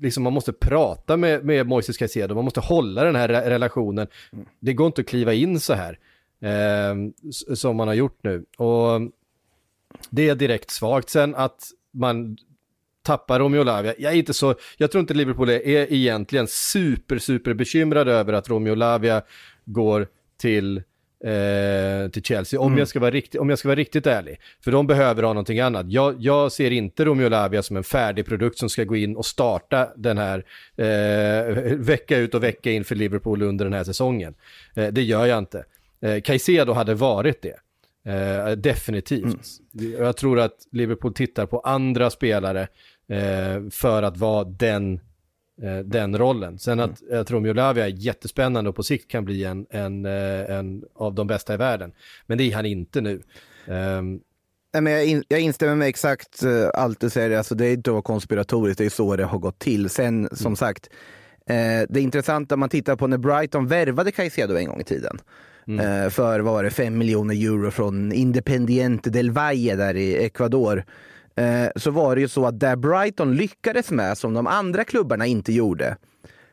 [0.00, 4.06] liksom man måste prata med, med Moises Caicedo, man måste hålla den här re relationen.
[4.60, 5.98] Det går inte att kliva in så här
[6.40, 6.94] eh,
[7.54, 8.44] som man har gjort nu.
[8.56, 9.00] Och
[10.10, 11.10] det är direkt svagt.
[11.10, 12.36] Sen att man
[13.02, 13.94] tappar Romeo Lavia.
[13.98, 18.32] Jag är inte så, jag tror inte Liverpool är, är egentligen super, super bekymrad över
[18.32, 19.22] att Romeo Lavia
[19.64, 20.82] går till,
[21.24, 22.60] eh, till Chelsea.
[22.60, 24.40] Om, jag ska vara riktigt, om jag ska vara riktigt ärlig.
[24.64, 25.86] För de behöver ha någonting annat.
[25.88, 29.26] Jag, jag ser inte Romeo Lavia som en färdig produkt som ska gå in och
[29.26, 30.44] starta den här
[30.76, 34.34] eh, vecka ut och vecka in för Liverpool under den här säsongen.
[34.74, 35.64] Eh, det gör jag inte.
[36.00, 37.56] Eh, Caicedo hade varit det.
[38.04, 39.46] Eh, definitivt.
[39.98, 42.68] Jag tror att Liverpool tittar på andra spelare
[43.08, 45.00] eh, för att vara den,
[45.84, 46.58] den rollen.
[46.58, 50.06] Sen att jag tror Romeo Lavia är jättespännande och på sikt kan bli en, en,
[50.06, 51.92] eh, en av de bästa i världen.
[52.26, 53.22] Men det är han inte nu.
[53.66, 54.20] Ehm,
[54.74, 57.38] Nej, men jag, in, jag instämmer med exakt uh, allt du säger.
[57.38, 59.90] Alltså, det är inte att konspiratoriskt, det är så det har gått till.
[59.90, 60.88] Sen som sagt,
[61.46, 61.54] eh,
[61.88, 65.18] det är intressant om man tittar på när Brighton värvade Caicedo en gång i tiden.
[65.68, 70.84] Eh, för vad var det, 5 miljoner euro från Independiente del Valle där i Ecuador.
[71.36, 75.26] Eh, så var det ju så att där Brighton lyckades med, som de andra klubbarna
[75.26, 75.96] inte gjorde,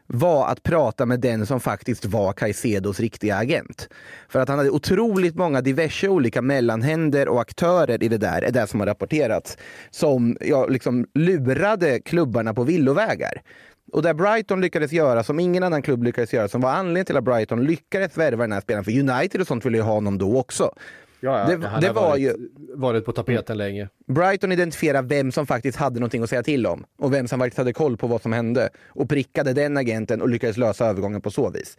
[0.07, 3.89] var att prata med den som faktiskt var Caicedos riktiga agent.
[4.29, 8.51] För att han hade otroligt många diverse olika mellanhänder och aktörer i det där, är
[8.51, 9.57] det som har rapporterats,
[9.89, 13.41] som ja, liksom lurade klubbarna på villovägar.
[13.91, 17.17] Och där Brighton lyckades göra som ingen annan klubb lyckades göra, som var anledningen till
[17.17, 20.17] att Brighton lyckades värva den här spelaren, för United och sånt ville ju ha honom
[20.17, 20.71] då också
[21.21, 22.33] det, han det har var varit, ju,
[22.75, 23.89] varit på tapeten länge.
[24.07, 27.57] Brighton identifierade vem som faktiskt hade någonting att säga till om och vem som faktiskt
[27.57, 31.31] hade koll på vad som hände och prickade den agenten och lyckades lösa övergången på
[31.31, 31.77] så vis.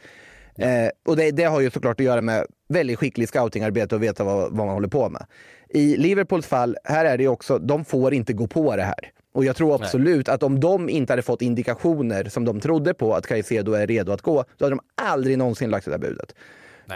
[0.59, 4.25] Eh, och det, det har ju såklart att göra med väldigt skicklig scoutingarbete och veta
[4.25, 5.27] vad, vad man håller på med.
[5.69, 9.13] I Liverpools fall, här är det ju också, de får inte gå på det här.
[9.33, 13.15] Och jag tror absolut att om de inte hade fått indikationer som de trodde på
[13.15, 16.35] att Caicedo är redo att gå, då hade de aldrig någonsin lagt det där budet.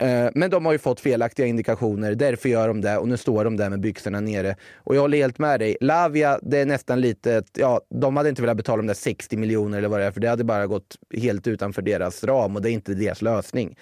[0.00, 0.24] Nej.
[0.24, 3.44] Eh, men de har ju fått felaktiga indikationer, därför gör de det och nu står
[3.44, 4.56] de där med byxorna nere.
[4.76, 5.76] Och jag håller helt med dig.
[5.80, 9.78] Lavia, det är nästan lite, ja, de hade inte velat betala de där 60 miljoner
[9.78, 12.70] eller vad det är, för det hade bara gått helt utanför deras ram och det
[12.70, 13.76] är inte deras lösning.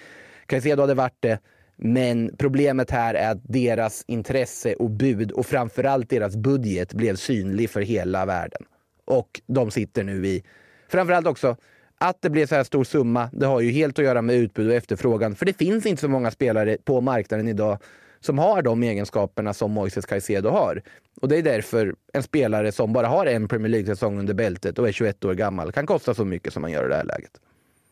[0.45, 1.39] Caicedo hade varit det,
[1.77, 7.69] men problemet här är att deras intresse och bud och framförallt deras budget blev synlig
[7.69, 8.61] för hela världen.
[9.05, 10.43] Och de sitter nu i,
[10.89, 11.57] framförallt också,
[12.03, 14.67] att det blev så här stor summa, det har ju helt att göra med utbud
[14.67, 15.35] och efterfrågan.
[15.35, 17.77] För det finns inte så många spelare på marknaden idag
[18.19, 20.81] som har de egenskaperna som Moises Caicedo har.
[21.21, 24.87] Och det är därför en spelare som bara har en Premier League-säsong under bältet och
[24.87, 27.31] är 21 år gammal kan kosta så mycket som man gör i det här läget.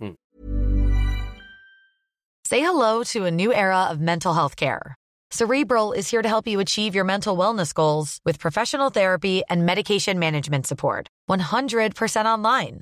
[0.02, 0.16] Mm.
[2.50, 4.96] Say hello to a new era of mental health care.
[5.34, 9.66] Cerebral is here to help you achieve your mental wellness goals with professional therapy and
[9.66, 11.08] medication management support.
[11.30, 12.82] 100% online.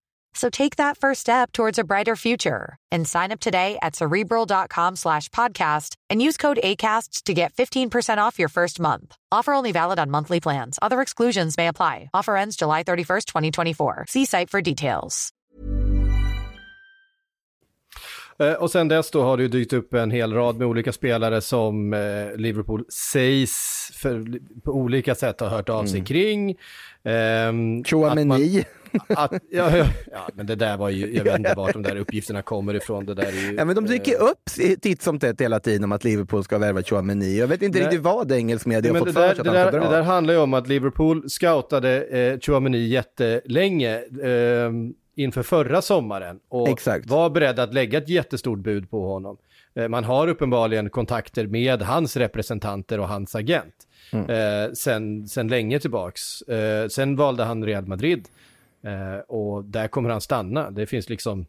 [0.33, 4.95] So take that first step towards a brighter future and sign up today at cerebral.com
[4.95, 9.15] slash podcast and use code ACAST to get 15% off your first month.
[9.31, 10.79] Offer only valid on monthly plans.
[10.81, 12.09] Other exclusions may apply.
[12.13, 14.05] Offer ends July 31st, 2024.
[14.07, 15.31] See site for details.
[18.39, 20.91] Eh, Och sen dess då har det ju dykt upp en hel rad med olika
[20.91, 21.99] spelare som eh,
[22.35, 23.51] Liverpool sägs
[23.93, 24.25] för,
[24.63, 26.49] på olika sätt har hört av sig kring.
[26.49, 26.55] Ehm,
[27.03, 28.63] att man- Chouameni.
[29.07, 31.95] Att, ja, ja, ja, men det där var ju, jag vet inte vart de där
[31.95, 33.05] uppgifterna kommer ifrån.
[33.05, 35.83] Det där är ju, Ja, men de dyker eh, upp titt som tätt hela tiden
[35.83, 37.39] om att Liverpool ska värva Chouameni.
[37.39, 37.87] Jag vet inte Nej.
[37.87, 39.79] riktigt vad engelsk media har fått det, för där, sig det, att han där, ska
[39.89, 40.11] det där dra.
[40.11, 44.71] handlar ju om att Liverpool scoutade eh, Chouameni jättelänge eh,
[45.15, 47.09] inför förra sommaren och Exakt.
[47.09, 49.37] var beredd att lägga ett jättestort bud på honom.
[49.75, 53.73] Eh, man har uppenbarligen kontakter med hans representanter och hans agent
[54.13, 54.29] Mm.
[54.29, 56.41] eh, sen, sen länge tillbaks.
[56.41, 58.27] Eh, sen valde han Real Madrid
[59.27, 60.71] och där kommer han stanna.
[60.71, 61.45] Det finns liksom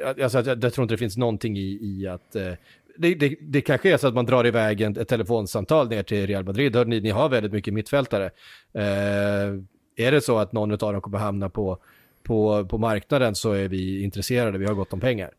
[0.00, 2.36] jag, alltså, jag, jag tror inte det finns någonting i, i att...
[2.36, 2.52] Eh,
[2.96, 6.26] det, det, det kanske är så att man drar iväg en, ett telefonsamtal ner till
[6.26, 6.76] Real Madrid.
[6.76, 8.24] Hör ni, ni har väldigt mycket mittfältare.
[8.72, 9.54] Eh,
[9.96, 11.78] är det så att någon av dem kommer hamna på,
[12.22, 15.30] på, på marknaden så är vi intresserade, vi har gott om pengar.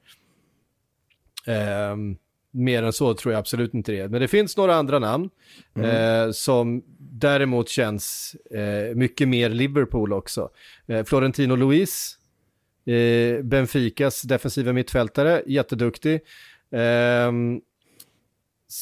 [1.47, 1.95] Eh,
[2.51, 4.07] mer än så tror jag absolut inte det.
[4.09, 5.29] Men det finns några andra namn
[5.75, 6.83] eh, som
[7.19, 10.49] däremot känns eh, mycket mer Liverpool också.
[10.87, 12.17] Eh, Florentino Luis,
[12.85, 16.21] Eh, Benficas defensiva mittfältare, jätteduktig.
[16.71, 17.61] Ehm,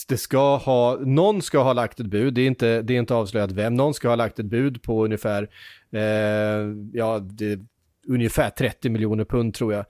[0.07, 3.15] det ska ha, någon ska ha lagt ett bud, det är inte, det är inte
[3.15, 5.49] avslöjat vem, någon ska ha lagt ett bud på ungefär,
[5.91, 7.59] eh, ja, det,
[8.07, 9.85] ungefär 30 miljoner pund tror jag,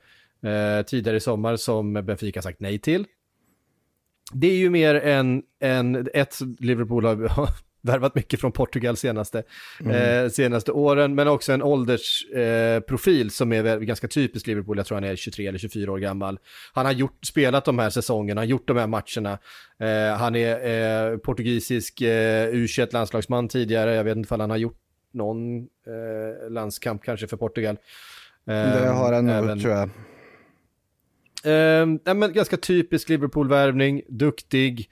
[0.52, 3.06] eh, tidigare i sommar som Benfica sagt nej till.
[4.34, 7.50] Det är ju mer än, än ett Liverpool har
[7.84, 9.44] värvat mycket från Portugal senaste,
[9.80, 10.26] mm.
[10.26, 14.78] eh, senaste åren, men också en åldersprofil eh, som är ganska typisk Liverpool.
[14.78, 16.40] Jag tror han är 23 eller 24 år gammal.
[16.74, 19.40] Han har gjort, spelat de här säsongerna, han har gjort de här matcherna.
[19.80, 24.80] Eh, han är eh, portugisisk eh, U21-landslagsman tidigare, jag vet inte om han har gjort
[25.14, 27.78] någon eh, landskamp kanske för Portugal.
[28.46, 29.90] det har han nog, tror jag.
[31.46, 34.90] Eh, men ganska typisk Liverpool-värvning, duktig.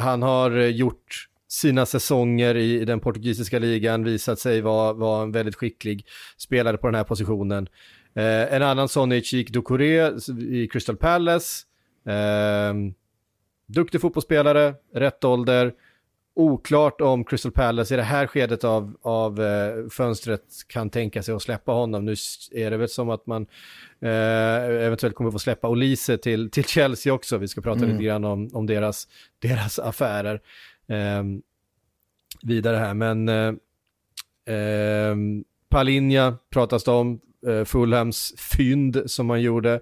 [0.00, 5.54] Han har gjort sina säsonger i, den portugisiska ligan visat sig vara, vara en väldigt
[5.54, 7.68] skicklig spelare på den här positionen.
[8.14, 10.10] Eh, en annan sån är Chik Doucouré
[10.50, 11.66] i Crystal Palace.
[12.08, 12.74] Eh,
[13.66, 15.72] duktig fotbollsspelare, rätt ålder.
[16.36, 21.34] Oklart om Crystal Palace i det här skedet av, av eh, fönstret kan tänka sig
[21.34, 22.04] att släppa honom.
[22.04, 22.14] Nu
[22.52, 23.46] är det väl som att man
[24.00, 27.38] eh, eventuellt kommer få släppa Olise till, till Chelsea också.
[27.38, 27.90] Vi ska prata mm.
[27.90, 30.40] lite grann om, om deras, deras affärer
[30.88, 31.42] Ehm,
[32.42, 32.94] vidare här.
[32.94, 33.54] Men eh,
[34.54, 35.16] eh,
[35.68, 39.74] Palinja pratas det om, eh, Fulhams fynd som man gjorde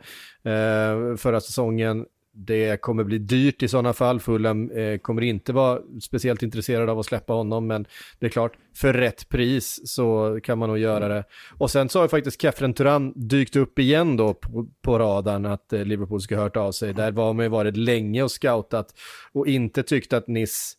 [0.42, 2.06] eh, förra säsongen.
[2.34, 4.20] Det kommer bli dyrt i sådana fall.
[4.20, 7.86] Fulham eh, kommer inte vara speciellt intresserad av att släppa honom, men
[8.18, 11.24] det är klart, för rätt pris så kan man nog göra det.
[11.58, 15.46] Och sen så har ju faktiskt Kefren Turan dykt upp igen då på, på radarn
[15.46, 16.94] att eh, Liverpool ska ha hört av sig.
[16.94, 18.94] Där var man ju varit länge och scoutat
[19.32, 20.76] och inte tyckt att Nice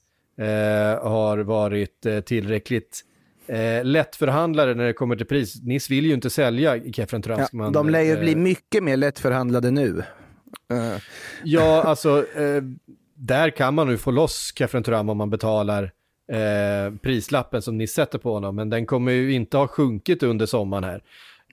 [1.01, 3.01] har varit eh, tillräckligt
[3.47, 5.61] eh, lättförhandlare när det kommer till pris.
[5.63, 7.65] Nis vill ju inte sälja Kefren Transkman.
[7.65, 10.03] Ja, de lär ju bli eh, mycket mer lättförhandlade nu.
[10.73, 10.97] Uh.
[11.43, 12.63] Ja, alltså eh,
[13.15, 15.91] där kan man nu få loss Kefren Turam om man betalar
[16.31, 20.45] eh, prislappen som ni sätter på honom, men den kommer ju inte ha sjunkit under
[20.45, 21.03] sommaren här.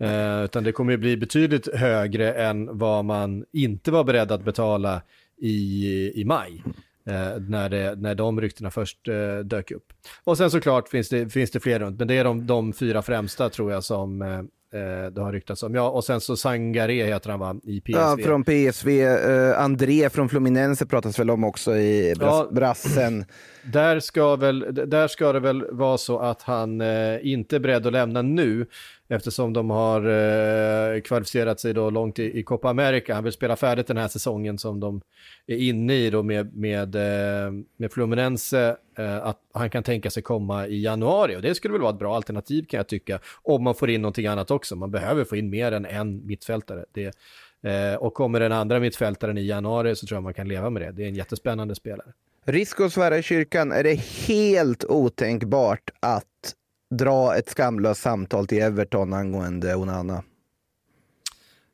[0.00, 4.44] Eh, utan det kommer ju bli betydligt högre än vad man inte var beredd att
[4.44, 5.02] betala
[5.42, 6.62] i, i maj.
[7.06, 9.92] Eh, när, det, när de ryktena först eh, dök upp.
[10.24, 13.02] Och sen såklart finns det, finns det fler runt, men det är de, de fyra
[13.02, 15.74] främsta tror jag som eh, eh det har ryktats om.
[15.74, 17.92] Ja, och sen så Sangare heter han va, i PSV.
[17.92, 18.88] Ja, från PSV.
[19.02, 23.24] Eh, André från Fluminense pratas väl om också i bras ja, brassen.
[23.72, 27.86] Där ska, väl, där ska det väl vara så att han eh, inte är beredd
[27.86, 28.66] att lämna nu,
[29.10, 33.14] eftersom de har eh, kvalificerat sig då långt i, i Copa America.
[33.14, 35.00] Han vill spela färdigt den här säsongen som de
[35.46, 40.22] är inne i då med, med, eh, med Fluminense, eh, att han kan tänka sig
[40.22, 41.36] komma i januari.
[41.36, 44.02] Och det skulle väl vara ett bra alternativ kan jag tycka, om man får in
[44.02, 44.76] någonting annat också.
[44.76, 46.84] Man behöver få in mer än en mittfältare.
[46.92, 47.14] Det,
[47.62, 50.82] eh, och kommer den andra mittfältaren i januari så tror jag man kan leva med
[50.82, 50.92] det.
[50.92, 52.12] Det är en jättespännande spelare.
[52.44, 56.54] Risk att svära i kyrkan, är det helt otänkbart att
[56.90, 60.22] dra ett skamlöst samtal till Everton angående Onana?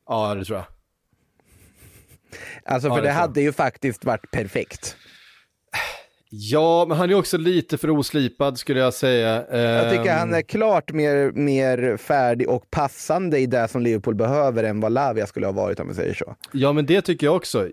[0.07, 0.65] Ja, det tror jag.
[2.65, 4.95] Alltså, för ja, det, det hade ju faktiskt varit perfekt.
[6.29, 9.57] Ja, men han är också lite för oslipad skulle jag säga.
[9.57, 10.43] Jag tycker han är ehm.
[10.43, 15.45] klart mer, mer färdig och passande i det som Liverpool behöver än vad Lavia skulle
[15.45, 16.35] ha varit om vi säger så.
[16.51, 17.63] Ja, men det tycker jag också.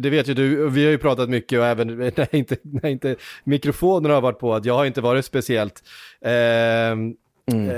[0.00, 3.16] Det vet ju du, vi har ju pratat mycket och även när inte, när inte
[3.44, 5.82] mikrofonerna har varit på, att jag har inte varit speciellt,
[6.20, 7.70] eh, mm.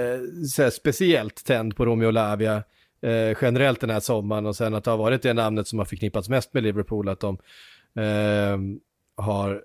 [0.59, 2.63] eh, speciellt tänd på Romeo Lavia
[3.03, 5.87] eh, generellt den här sommaren och sen att det har varit det namnet som har
[5.87, 7.39] förknippats mest med Liverpool, att de
[7.97, 8.59] eh,
[9.19, 9.63] har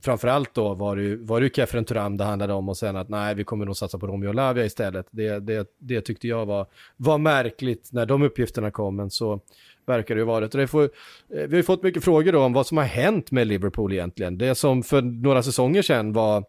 [0.00, 3.34] framförallt då var det, var det Kefren Turam det handlade om och sen att nej,
[3.34, 5.06] vi kommer nog satsa på Romeo Lavia istället.
[5.10, 9.40] Det, det, det tyckte jag var, var märkligt när de uppgifterna kom, men så
[9.86, 10.48] verkar det ju vara.
[10.48, 10.88] Det får, eh,
[11.28, 14.38] vi har ju fått mycket frågor då om vad som har hänt med Liverpool egentligen.
[14.38, 16.44] Det som för några säsonger sedan var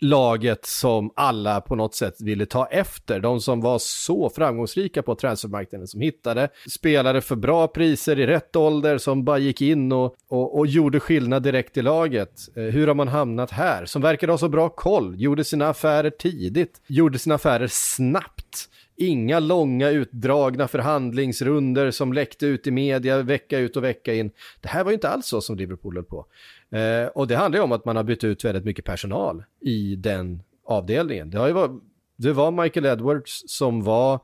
[0.00, 3.20] laget som alla på något sätt ville ta efter.
[3.20, 8.56] De som var så framgångsrika på transfermarknaden, som hittade spelare för bra priser i rätt
[8.56, 12.30] ålder, som bara gick in och, och, och gjorde skillnad direkt i laget.
[12.56, 13.86] Eh, hur har man hamnat här?
[13.86, 18.68] Som verkade ha så bra koll, gjorde sina affärer tidigt, gjorde sina affärer snabbt.
[18.96, 24.30] Inga långa utdragna förhandlingsrunder som läckte ut i media vecka ut och vecka in.
[24.60, 26.26] Det här var ju inte alls så som Liverpool höll på.
[26.74, 29.96] Eh, och det handlar ju om att man har bytt ut väldigt mycket personal i
[29.96, 31.30] den avdelningen.
[31.30, 31.82] Det, har ju varit,
[32.16, 34.14] det var Michael Edwards som var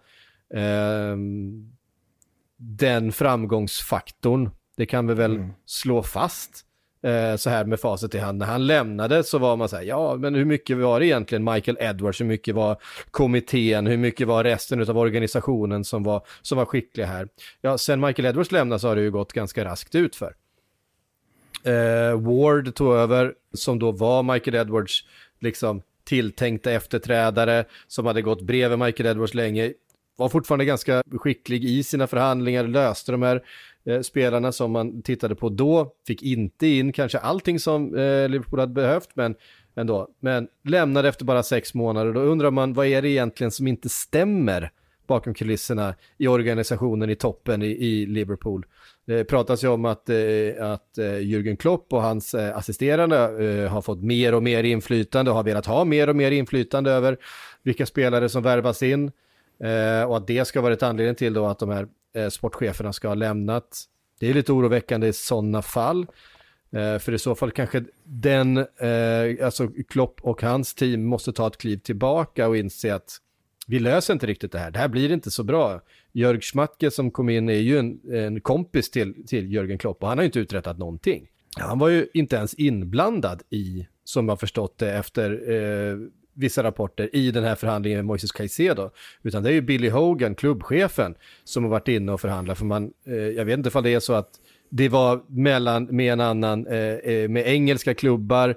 [0.55, 1.17] eh,
[2.57, 4.51] den framgångsfaktorn.
[4.77, 5.51] Det kan vi väl mm.
[5.67, 6.65] slå fast
[7.03, 8.39] eh, så här med facit i hand.
[8.39, 11.45] När han lämnade så var man så här, ja men hur mycket var det egentligen
[11.45, 12.77] Michael Edwards, hur mycket var
[13.11, 17.29] kommittén, hur mycket var resten av organisationen som var, som var skickliga här.
[17.61, 20.35] Ja, sen Michael Edwards lämnade så har det ju gått ganska raskt ut för.
[21.65, 25.05] Eh, Ward tog över, som då var Michael Edwards
[25.41, 29.73] liksom tilltänkta efterträdare, som hade gått bredvid Michael Edwards länge,
[30.17, 33.43] var fortfarande ganska skicklig i sina förhandlingar, löste de här
[33.87, 38.61] eh, spelarna som man tittade på då, fick inte in kanske allting som eh, Liverpool
[38.61, 39.35] hade behövt, men
[39.77, 40.09] ändå.
[40.21, 43.89] Men lämnade efter bara sex månader, då undrar man vad är det egentligen som inte
[43.89, 44.71] stämmer?
[45.11, 48.67] Bakom kulisserna i organisationen i toppen i, i Liverpool.
[49.07, 53.17] Det pratas ju om att, eh, att eh, Jürgen Klopp och hans eh, assisterande
[53.71, 57.19] har fått mer och mer inflytande och har velat ha mer och mer inflytande över
[57.63, 59.13] vilka spelare som värvas in.
[60.07, 61.89] Och att det ska vara ett anledning till då att de här
[62.31, 63.85] sportcheferna ska ha lämnat.
[64.21, 66.07] Det är lite oroväckande i sådana fall.
[67.01, 68.67] För i så fall kanske den,
[69.43, 73.19] alltså Klopp och hans team måste ta ett kliv tillbaka och inse att
[73.71, 74.71] vi löser inte riktigt det här.
[74.71, 75.81] Det här blir inte så bra.
[76.13, 80.09] Jörg Schmatke som kom in är ju en, en kompis till, till Jörgen Klopp och
[80.09, 81.27] han har ju inte uträttat någonting.
[81.57, 85.97] Han var ju inte ens inblandad i, som jag förstått det efter eh,
[86.35, 88.91] vissa rapporter, i den här förhandlingen med Moises Caicedo.
[89.23, 92.59] Utan det är ju Billy Hogan, klubbchefen, som har varit inne och förhandlat.
[92.59, 94.31] För man, eh, jag vet inte ifall det är så att
[94.71, 98.49] det var mellan, med en annan, eh, eh med engelska klubbar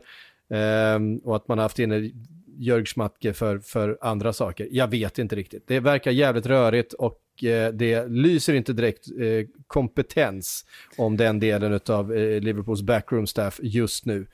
[0.49, 2.11] eh, och att man har haft inne
[2.57, 4.67] Jörg Schmatke för, för andra saker.
[4.71, 5.63] Jag vet inte riktigt.
[5.67, 10.65] Det verkar jävligt rörigt och eh, det lyser inte direkt eh, kompetens
[10.97, 14.27] om den delen av eh, Liverpools backroom staff just nu.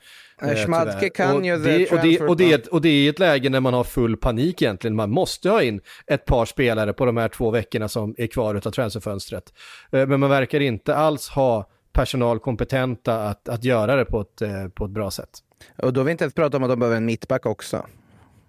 [0.66, 3.74] Schmatke kan ju det, och, det, och, det, och det är ett läge när man
[3.74, 4.96] har full panik egentligen.
[4.96, 8.54] Man måste ha in ett par spelare på de här två veckorna som är kvar
[8.54, 9.52] av transferfönstret.
[9.90, 14.42] Men man verkar inte alls ha personal kompetenta att, att göra det på ett,
[14.74, 15.30] på ett bra sätt.
[15.76, 17.86] Och då har vi inte ens pratat om att de behöver en mittback också.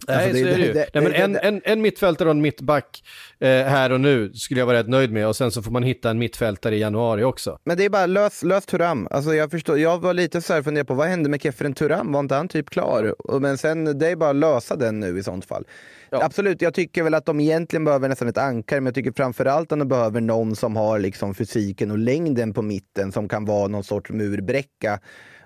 [0.07, 0.73] Nej, det, så är det ju.
[0.73, 3.03] Det, Nej, men en, en, en mittfältare och en mittback
[3.39, 5.83] eh, här och nu skulle jag vara rätt nöjd med och sen så får man
[5.83, 7.59] hitta en mittfältare i januari också.
[7.63, 9.07] Men det är bara lös, lös Turam.
[9.11, 12.11] Alltså jag, förstår, jag var lite så här funderad på vad hände med Kefren Turam?
[12.11, 13.15] Var inte han typ klar?
[13.39, 15.65] Men sen, det är bara att lösa den nu i sånt fall.
[16.09, 16.23] Ja.
[16.23, 19.71] Absolut, jag tycker väl att de egentligen behöver nästan ett ankare, men jag tycker framförallt
[19.71, 23.67] att de behöver någon som har liksom fysiken och längden på mitten som kan vara
[23.67, 24.99] någon sorts murbräcka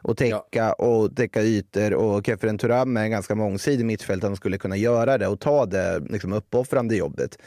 [0.06, 0.74] och täcka ja.
[0.74, 1.94] och täcka ytor.
[1.94, 5.66] Och Kefren Turam är en ganska mångsidig mittfältare som skulle kunna göra det och ta
[5.66, 7.38] det liksom, uppoffrande jobbet.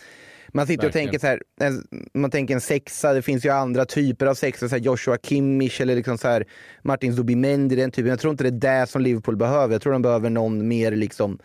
[0.49, 1.09] Man sitter Verkligen.
[1.09, 1.83] och tänker så här,
[2.15, 5.81] man tänker en sexa, det finns ju andra typer av sexa, så här Joshua Kimmich
[5.81, 6.45] eller liksom så här
[6.83, 8.11] Martin Zubimendi, den typen.
[8.11, 9.75] Jag tror inte det är det som Liverpool behöver.
[9.75, 11.39] Jag tror de behöver någon mer liksom,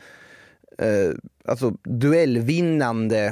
[0.78, 1.12] eh,
[1.45, 3.26] alltså duellvinnande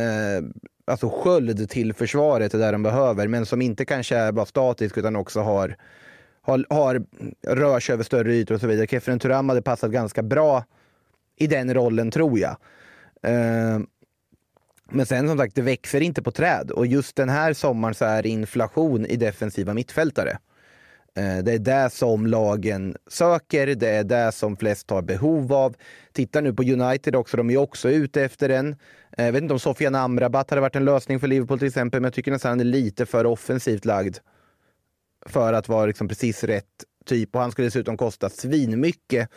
[0.00, 0.44] eh,
[0.86, 4.98] alltså sköld till försvaret är där de behöver, men som inte kanske är bara statisk
[4.98, 5.76] utan också har
[6.48, 7.02] har, har,
[7.46, 8.86] rör sig över större ytor och så vidare.
[8.86, 10.64] Kefren Turam hade passat ganska bra
[11.36, 12.56] i den rollen tror jag.
[13.22, 13.80] Eh,
[14.90, 18.04] men sen som sagt, det växer inte på träd och just den här sommaren så
[18.04, 20.38] är det inflation i defensiva mittfältare.
[21.16, 25.74] Eh, det är det som lagen söker, det är det som flest har behov av.
[26.12, 28.76] Titta nu på United också, de är också ute efter en.
[29.18, 32.00] Eh, jag vet inte om Sofian Amrabat hade varit en lösning för Liverpool till exempel,
[32.00, 34.16] men jag tycker nästan han är lite för offensivt lagd
[35.28, 37.34] för att vara liksom precis rätt typ.
[37.34, 39.30] Och han skulle dessutom kosta svinmycket.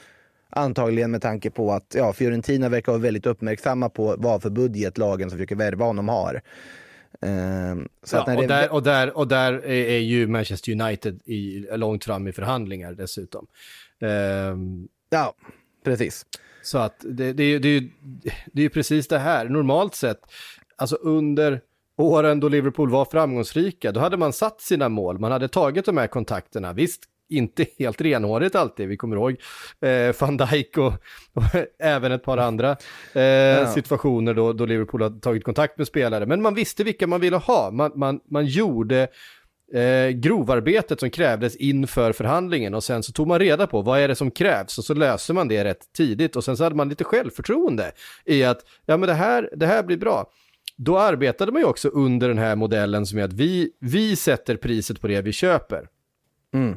[0.50, 4.98] Antagligen med tanke på att ja, Fiorentina verkar vara väldigt uppmärksamma på vad för budget
[4.98, 6.42] lagen som försöker värva honom har.
[7.22, 8.48] Um, ja, och, det...
[8.48, 13.48] där, och, där, och där är ju Manchester United i, långt fram i förhandlingar dessutom.
[14.00, 15.34] Um, ja,
[15.84, 16.26] precis.
[16.64, 17.80] Så att det, det, det,
[18.46, 19.50] det är ju precis det här.
[19.50, 20.20] Normalt sett,
[20.76, 21.62] alltså under
[22.02, 25.98] åren då Liverpool var framgångsrika, då hade man satt sina mål, man hade tagit de
[25.98, 26.74] här kontakterna.
[26.74, 28.88] Visst, inte helt renhårigt alltid.
[28.88, 29.36] Vi kommer ihåg
[29.82, 30.94] eh, van Dijk och,
[31.34, 31.44] och
[31.80, 32.78] även ett par andra
[33.14, 33.74] eh, ja.
[33.74, 36.26] situationer då, då Liverpool har tagit kontakt med spelare.
[36.26, 37.72] Men man visste vilka man ville ha.
[37.72, 39.08] Man, man, man gjorde
[39.74, 44.08] eh, grovarbetet som krävdes inför förhandlingen och sen så tog man reda på vad är
[44.08, 46.90] det som krävs och så löser man det rätt tidigt och sen så hade man
[46.90, 47.92] lite självförtroende
[48.26, 50.26] i att ja men det här, det här blir bra
[50.84, 54.56] då arbetade man ju också under den här modellen som är att vi, vi sätter
[54.56, 55.88] priset på det vi köper.
[56.54, 56.74] Mm.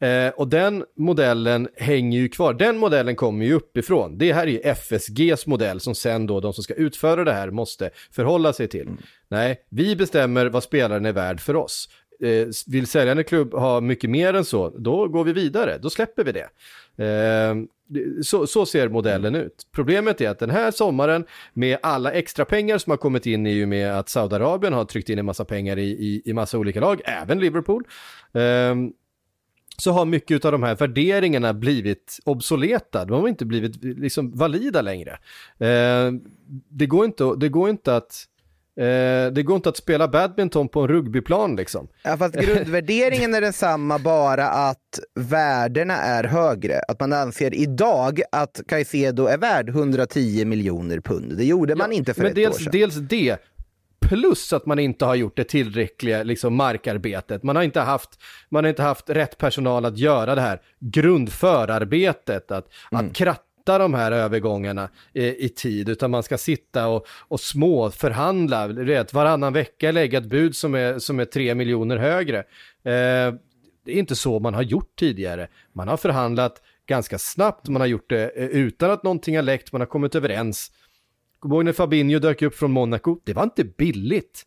[0.00, 2.54] Eh, och den modellen hänger ju kvar.
[2.54, 4.18] Den modellen kommer ju uppifrån.
[4.18, 7.50] Det här är ju FSGs modell som sen då de som ska utföra det här
[7.50, 8.86] måste förhålla sig till.
[8.86, 8.98] Mm.
[9.28, 11.88] Nej, vi bestämmer vad spelaren är värd för oss.
[12.20, 15.78] Eh, vill säljande klubb ha mycket mer än så, då går vi vidare.
[15.78, 16.48] Då släpper vi det.
[17.04, 17.54] Eh,
[18.22, 19.66] så, så, ser modellen ut.
[19.72, 23.64] Problemet är att den här sommaren med alla extra pengar som har kommit in i
[23.64, 26.80] och med att Saudiarabien har tryckt in en massa pengar i, i, i massa olika
[26.80, 27.84] lag, även Liverpool,
[28.32, 28.74] eh,
[29.78, 33.04] så har mycket av de här värderingarna blivit obsoleta.
[33.04, 35.18] De har inte blivit liksom valida längre.
[35.58, 36.12] Eh,
[36.68, 38.24] det, går inte, det går inte att
[38.80, 41.88] Eh, det går inte att spela badminton på en rugbyplan liksom.
[42.02, 46.80] Ja, fast grundvärderingen är densamma, bara att värdena är högre.
[46.88, 51.36] Att man anser idag att Caicedo är värd 110 miljoner pund.
[51.36, 52.72] Det gjorde man inte för ett dels, år sedan.
[52.72, 53.36] dels det,
[54.00, 57.42] plus att man inte har gjort det tillräckliga liksom, markarbetet.
[57.42, 58.10] Man har, inte haft,
[58.48, 63.06] man har inte haft rätt personal att göra det här grundförarbetet, att, Mm.
[63.06, 67.90] att kratta de här övergångarna i, i tid, utan man ska sitta och, och små
[67.90, 72.38] förhandla, du vet, varannan vecka lägga ett bud som är, som är tre miljoner högre.
[72.38, 73.34] Eh,
[73.84, 75.48] det är inte så man har gjort tidigare.
[75.72, 79.72] Man har förhandlat ganska snabbt, man har gjort det eh, utan att någonting har läckt,
[79.72, 80.72] man har kommit överens.
[81.38, 83.18] Kommer ihåg när Fabinho dök upp från Monaco?
[83.24, 84.42] Det var inte billigt.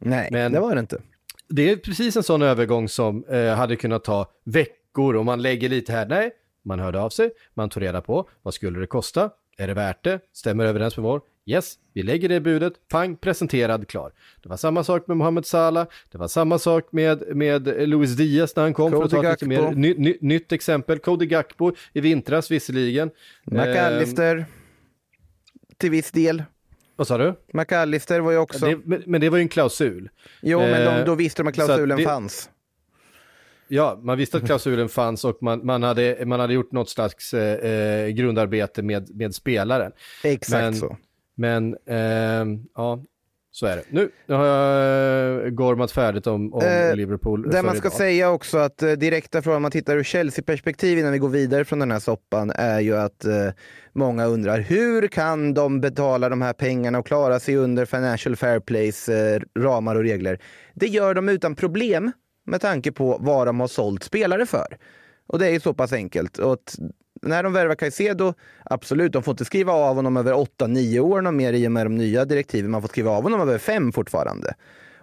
[0.00, 1.02] Nej, Men- det var det inte.
[1.48, 5.68] Det är precis en sån övergång som eh, hade kunnat ta veckor och man lägger
[5.68, 6.06] lite här.
[6.06, 6.30] Nej,
[6.64, 9.30] man hörde av sig, man tog reda på vad skulle det kosta?
[9.58, 10.20] Är det värt det?
[10.32, 11.20] Stämmer överens med vår?
[11.46, 14.12] Yes, vi lägger det budet, pang, presenterad, klar.
[14.42, 18.56] Det var samma sak med Mohamed Salah, det var samma sak med, med Luis Diaz
[18.56, 20.98] när han kom, för att Cody ta ett lite mer ny, ny, nytt exempel.
[20.98, 23.10] Cody Gakpo i vintras visserligen.
[23.52, 24.46] Eh, McAllister,
[25.78, 26.42] till viss del.
[26.96, 27.34] vad sa du?
[27.52, 28.66] McAllister var ju också...
[28.66, 30.10] Det, men, men det var ju en klausul.
[30.42, 32.50] jo, men de, eh, då visste de att så att klausulen det- fanns.
[33.68, 37.34] Ja, man visste att klausulen fanns och man, man, hade, man hade gjort något slags
[37.34, 39.92] eh, eh, grundarbete med, med spelaren.
[40.24, 40.96] Exakt Men- så.
[41.36, 43.02] Men ehm, ja,
[43.50, 43.82] så är det.
[43.90, 47.98] Nu, nu har jag eh, gormat färdigt om, om Eh, Liverpool Det man ska idag.
[47.98, 51.64] säga också att eh, direkta från om man tittar ur Chelsea-perspektiv innan vi går vidare
[51.64, 53.32] från den här soppan är ju att eh,
[53.92, 58.60] många undrar hur kan de betala de här pengarna och klara sig under Financial Fair
[58.60, 60.38] Plays eh, ramar och regler?
[60.74, 62.12] Det gör de utan problem
[62.44, 64.76] med tanke på vad de har sålt spelare för.
[65.26, 66.38] Och det är ju så pass enkelt.
[66.38, 66.78] Och att
[67.22, 68.34] när de värvar Caicedo,
[68.64, 71.86] absolut, de får inte skriva av honom över 8-9 år och mer i och med
[71.86, 72.70] de nya direktiven.
[72.70, 74.54] Man får skriva av honom över 5 fortfarande.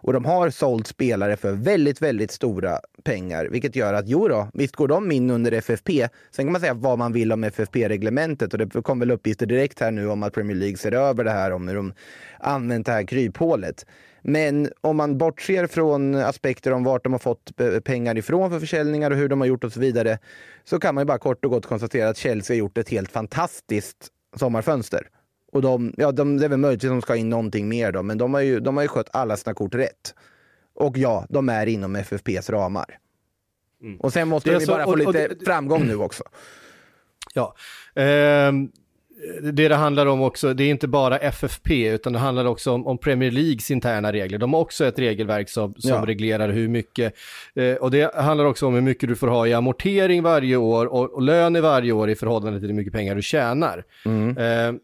[0.03, 4.47] Och de har sålt spelare för väldigt, väldigt stora pengar, vilket gör att jo då,
[4.53, 6.07] visst går de in under FFP.
[6.31, 9.79] Sen kan man säga vad man vill om FFP-reglementet och det kom väl uppgifter direkt
[9.79, 11.93] här nu om att Premier League ser över det här om hur de
[12.39, 13.85] använt det här kryphålet.
[14.21, 18.59] Men om man bortser från aspekter om vart de har fått eh, pengar ifrån för
[18.59, 20.19] försäljningar och hur de har gjort och så vidare,
[20.63, 23.11] så kan man ju bara kort och gott konstatera att Chelsea har gjort ett helt
[23.11, 24.07] fantastiskt
[24.39, 25.07] sommarfönster.
[25.51, 27.91] Och de, ja, de, det är väl möjligt att de ska ha in någonting mer
[27.91, 30.15] då, men de har ju, de har ju skött alla sina kort rätt.
[30.75, 32.97] Och ja, de är inom FFPs ramar.
[33.99, 34.59] Och sen måste Mm.
[34.59, 36.23] De så- bara få och- och lite det- framgång nu också.
[37.33, 37.55] Ja.
[37.95, 38.71] Ehm,
[39.41, 42.87] det det handlar om också, det är inte bara FFP, utan det handlar också om,
[42.87, 44.37] om Premier Leagues interna regler.
[44.37, 46.03] De har också ett regelverk som, som Ja.
[46.05, 47.13] reglerar hur mycket,
[47.55, 50.85] eh, och det handlar också om hur mycket du får ha i amortering varje år
[50.85, 53.83] och, och lön i varje år i förhållande till hur mycket pengar du tjänar.
[54.37, 54.79] Ehm,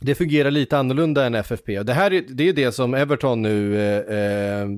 [0.00, 3.42] det fungerar lite annorlunda än FFP och det här är, det är det som Everton
[3.42, 4.16] nu, eh,
[4.62, 4.68] eh,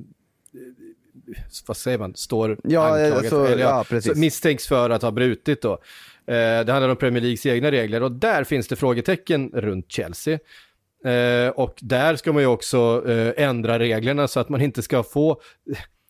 [1.67, 3.85] vad säger man, står Ja, anklagat så- eller ja,
[4.17, 5.79] misstänks för att ha brutit då.
[6.27, 10.39] Eh, det handlar om Premier Leagues egna regler och där finns det frågetecken runt Chelsea.
[11.05, 15.03] Eh, och där ska man ju också eh, ändra reglerna så att man inte ska
[15.03, 15.41] få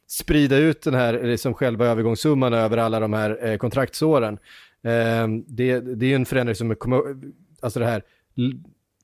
[0.09, 4.39] sprida ut den här liksom själva övergångssumman över alla de här kontraktsåren.
[5.47, 7.03] Det, det är en förändring som kommer,
[7.61, 8.03] alltså det här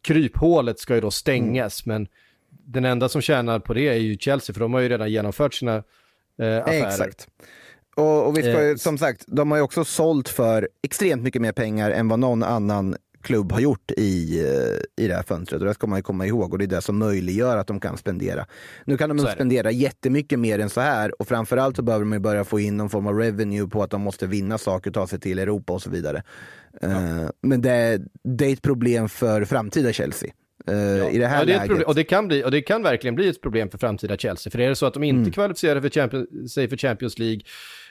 [0.02, 2.08] kryphålet ska ju då stängas, men
[2.50, 5.54] den enda som tjänar på det är ju Chelsea, för de har ju redan genomfört
[5.54, 5.76] sina
[6.38, 6.86] eh, affärer.
[6.86, 7.28] Exakt.
[7.98, 11.22] Och, och vi ska ju, Eh, som sagt, de har ju också sålt för extremt
[11.22, 15.22] mycket mer pengar än vad någon annan klubb har gjort i, eh, i det här
[15.22, 15.60] fönstret.
[15.60, 17.80] Och det ska man ju komma ihåg och det är det som möjliggör att de
[17.80, 18.46] kan spendera.
[18.84, 22.18] Nu kan de spendera jättemycket mer än så här och framförallt så behöver de ju
[22.18, 25.20] börja få in någon form av revenue på att de måste vinna saker, ta sig
[25.20, 26.22] till Europa och så vidare.
[26.82, 30.30] Eh, Men det, det är ett problem för framtida Chelsea.
[30.66, 31.66] Eh, I det här ja, det läget.
[31.66, 34.50] problem, och, det kan bli, och det kan verkligen bli ett problem för framtida Chelsea.
[34.50, 37.40] För är det så att de inte kvalificerar för Champions, sig för Champions League,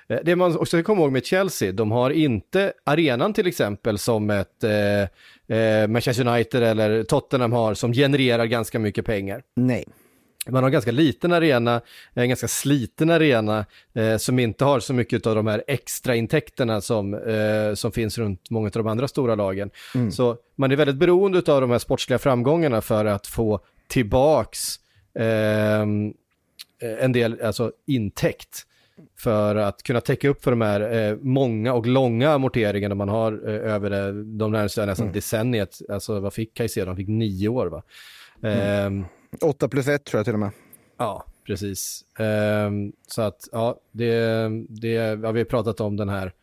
[0.07, 4.29] det man också ska komma ihåg med Chelsea, de har inte arenan till exempel som
[4.29, 9.41] ett eh, eh, Manchester United eller Tottenham har som genererar ganska mycket pengar.
[9.55, 9.85] Nej.
[10.49, 11.81] Man har en ganska liten arena,
[12.13, 16.81] en ganska sliten arena eh, som inte har så mycket av de här extra intäkterna
[16.81, 19.69] som, eh, som finns runt många av de andra stora lagen.
[20.11, 24.75] Så man är väldigt beroende av de här sportsliga framgångarna för att få tillbaks
[25.19, 26.13] ehm,
[26.99, 28.66] en del alltså intäkt
[29.17, 33.49] för att kunna täcka upp för de här eh, många och långa amorteringarna man har
[33.49, 35.81] eh, över det, de närmaste nästan decenniet.
[35.89, 36.87] Alltså vad fick Caicedo?
[36.87, 37.83] Han fick nio år va?
[38.41, 39.05] Ehm,
[39.41, 40.51] 8 plus 1 tror jag till och med.
[40.97, 42.05] Ja, precis.
[42.19, 46.33] Ehm, så att, ja, det, det, ja, vi har pratat om den här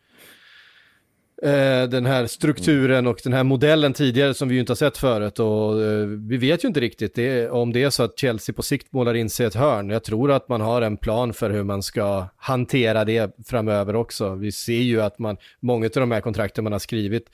[1.45, 4.97] eh, den här strukturen och den här modellen tidigare som vi ju inte har sett
[4.97, 8.55] förut och eh, vi vet ju inte riktigt det, om det är så att Chelsea
[8.55, 9.89] på sikt målar in sig ett hörn.
[9.89, 14.35] Jag tror att man har en plan för hur man ska hantera det framöver också.
[14.35, 17.25] Vi ser ju att man, många av de här kontrakten man har skrivit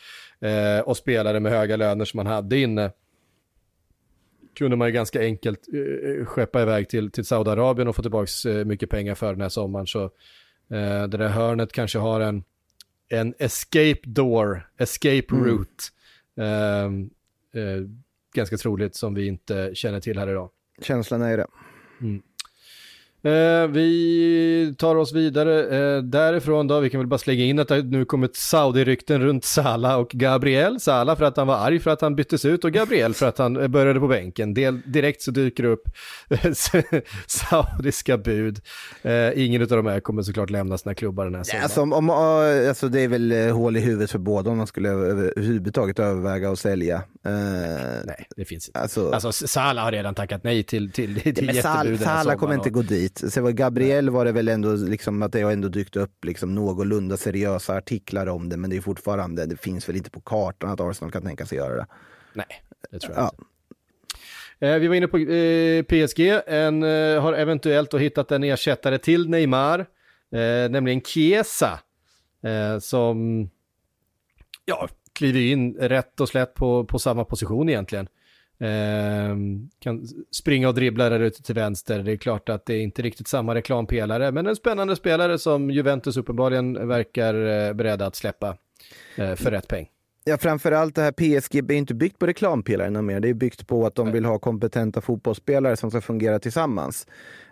[0.42, 2.92] eh, och spelare med höga löner som man hade inne
[4.56, 8.66] kunde man ju ganska enkelt eh, skeppa iväg till, till Saudiarabien och få tillbaka eh,
[8.66, 9.88] mycket pengar för den här sommaren.
[9.88, 12.44] Så eh, det där hörnet kanske har en,
[13.12, 15.46] en escape door, escape Mm.
[15.46, 15.84] route.
[16.38, 16.86] Eh,
[17.64, 17.82] eh,
[18.36, 20.50] ganska troligt som vi inte känner till här idag.
[20.82, 21.48] Känslan är det.
[23.24, 25.64] Eh, vi tar oss vidare
[25.98, 26.80] eh, därifrån då.
[26.80, 30.80] Vi kan väl bara slänga in att det nu kommit Saudi-rykten runt Salah och Gabriel.
[30.80, 33.38] Salah för att han var arg för att han byttes ut och Gabriel för att
[33.38, 34.54] han eh, började på bänken.
[34.54, 35.84] Del, direkt så dyker det upp
[37.28, 38.60] saudiska bud.
[39.02, 41.64] Eh, ingen av de här kommer såklart lämna sina klubbar den här Ja, sommaren.
[41.64, 44.58] Alltså, om, om, eh, alltså det är väl eh, hål i huvudet för båda om
[44.58, 45.06] de skulle över-
[45.38, 46.96] överhuvudtaget överväga att sälja.
[46.96, 47.32] Eh,
[48.06, 48.80] Nej, det finns inte.
[48.80, 52.24] Alltså, Alltså Salah har redan tackat nej till, till, till men jättebud Sal, den här
[52.24, 53.11] Salah kommer inte gå dit.
[53.16, 56.56] Sen var Gabriel var det väl ändå liksom att det har ändå dykt upp liksom
[56.56, 60.70] någorlunda seriösa artiklar om det, men det är fortfarande, det finns väl inte på kartan
[60.70, 61.88] att Arsenal kan tänka sig göra det.
[62.34, 63.32] Nej, det tror jag Ja.
[63.34, 63.46] inte.
[64.68, 69.30] Eh, vi var inne på eh, PSG, en, eh, har eventuellt hittat en ersättare till
[69.30, 69.80] Neymar,
[70.32, 71.80] eh, nämligen Chiesa,
[72.44, 73.50] eh, som
[74.66, 78.08] ja, kliver in rätt och slätt på, på samma position egentligen.
[78.62, 79.36] Eh,
[79.80, 82.00] kan springa och dribbla där ute till vänster.
[82.00, 85.72] Det är klart att det är inte riktigt samma reklampelare, men en spännande spelare som
[85.72, 88.58] Juventus uppenbarligen verkar eh, beredda att släppa
[89.16, 89.90] eh, för rätt peng.
[90.24, 93.20] Ja, framförallt det här PSG är inte byggt på reklampelarna mer.
[93.20, 97.08] Det är byggt på att de vill ha kompetenta fotbollsspelare som ska fungera tillsammans.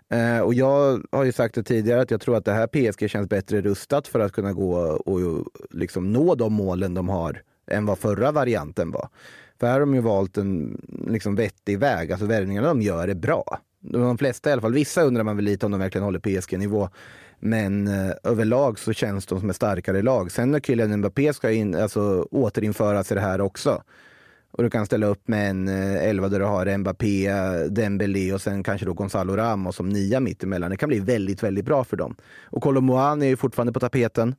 [0.10, 3.10] Eh, och jag har ju sagt det tidigare att jag tror att det här PSG
[3.10, 7.41] känns bättre rustat för att kunna gå och liksom nå de målen de har
[7.72, 9.10] än vad förra varianten var.
[9.60, 12.12] För här har de ju valt en liksom vettig väg.
[12.12, 13.60] Alltså värvningarna de gör är bra.
[13.80, 14.74] De flesta i alla fall.
[14.74, 16.89] Vissa undrar man väl lite om de verkligen håller PSG-nivå.
[17.39, 20.32] Men eh, överlag så känns de som ett starkare lag.
[20.32, 23.84] Sen när Kylian Mbappé ska in, alltså, återinföras i det här också.
[24.51, 27.32] Och du kan ställa upp med en eh, elva där du har Mbappé,
[27.70, 30.72] Dembélé och sen kanske då Gonzalo Ramos som nia mittemellan.
[30.72, 32.16] Det kan bli väldigt, väldigt bra för dem.
[32.43, 34.36] Och Kolomoan är ju fortfarande på tapeten.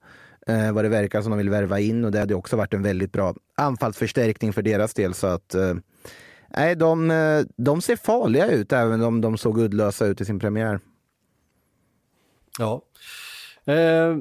[0.46, 2.82] Eh, vad det verkar som de vill värva in och det hade också varit en
[2.82, 5.14] väldigt bra anfallsförstärkning för deras del.
[5.14, 5.74] Så att eh,
[6.56, 10.38] nej, de, eh, de ser farliga ut även om de såg uddlösa ut i sin
[10.38, 10.80] premiär.
[12.58, 12.82] Ja.
[13.64, 14.16] Eh,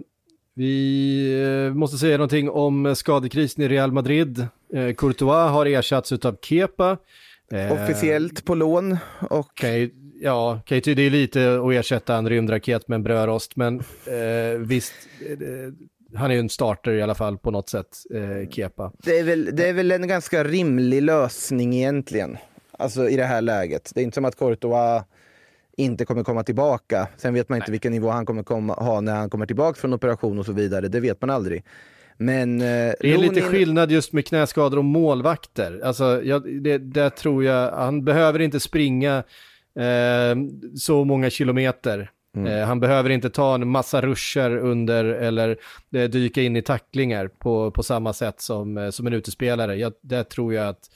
[0.54, 4.48] vi eh, måste säga någonting om skadekrisen i Real Madrid.
[4.74, 6.98] Eh, Courtois har ersatts av Kepa.
[7.52, 8.98] Eh, Officiellt på lån
[9.30, 9.92] och ju,
[10.22, 13.80] ja, kan ju tyda det är lite att ersätta en rymdraket med en brödrost, men
[14.06, 15.74] eh, visst, eh,
[16.16, 18.92] han är ju en starter i alla fall på något sätt, eh, Kepa.
[18.98, 22.38] Det är, väl, det är väl en ganska rimlig lösning egentligen.
[22.72, 23.92] Alltså i det här läget.
[23.96, 25.04] Det är inte som att Courtois
[25.78, 27.08] inte kommer komma tillbaka.
[27.18, 29.94] Sen vet man inte vilken nivå han kommer komma, ha när han kommer tillbaka från
[29.94, 30.88] operation och så vidare.
[30.88, 31.64] Det vet man aldrig.
[32.18, 32.62] Men...
[32.62, 35.82] Eh, Det är lite Rooney- skillnad just med knäskador och målvakter.
[35.84, 39.24] Alltså, jag, det, där tror jag, han behöver inte springa
[39.80, 40.36] eh,
[40.76, 42.12] så många kilometer.
[42.38, 45.58] Eh, han behöver inte ta en massa ruscher under eller
[45.96, 49.76] eh, dyka in i tacklingar på, på samma sätt som, eh, som en utespelare.
[49.76, 50.90] Jag, där tror jag att,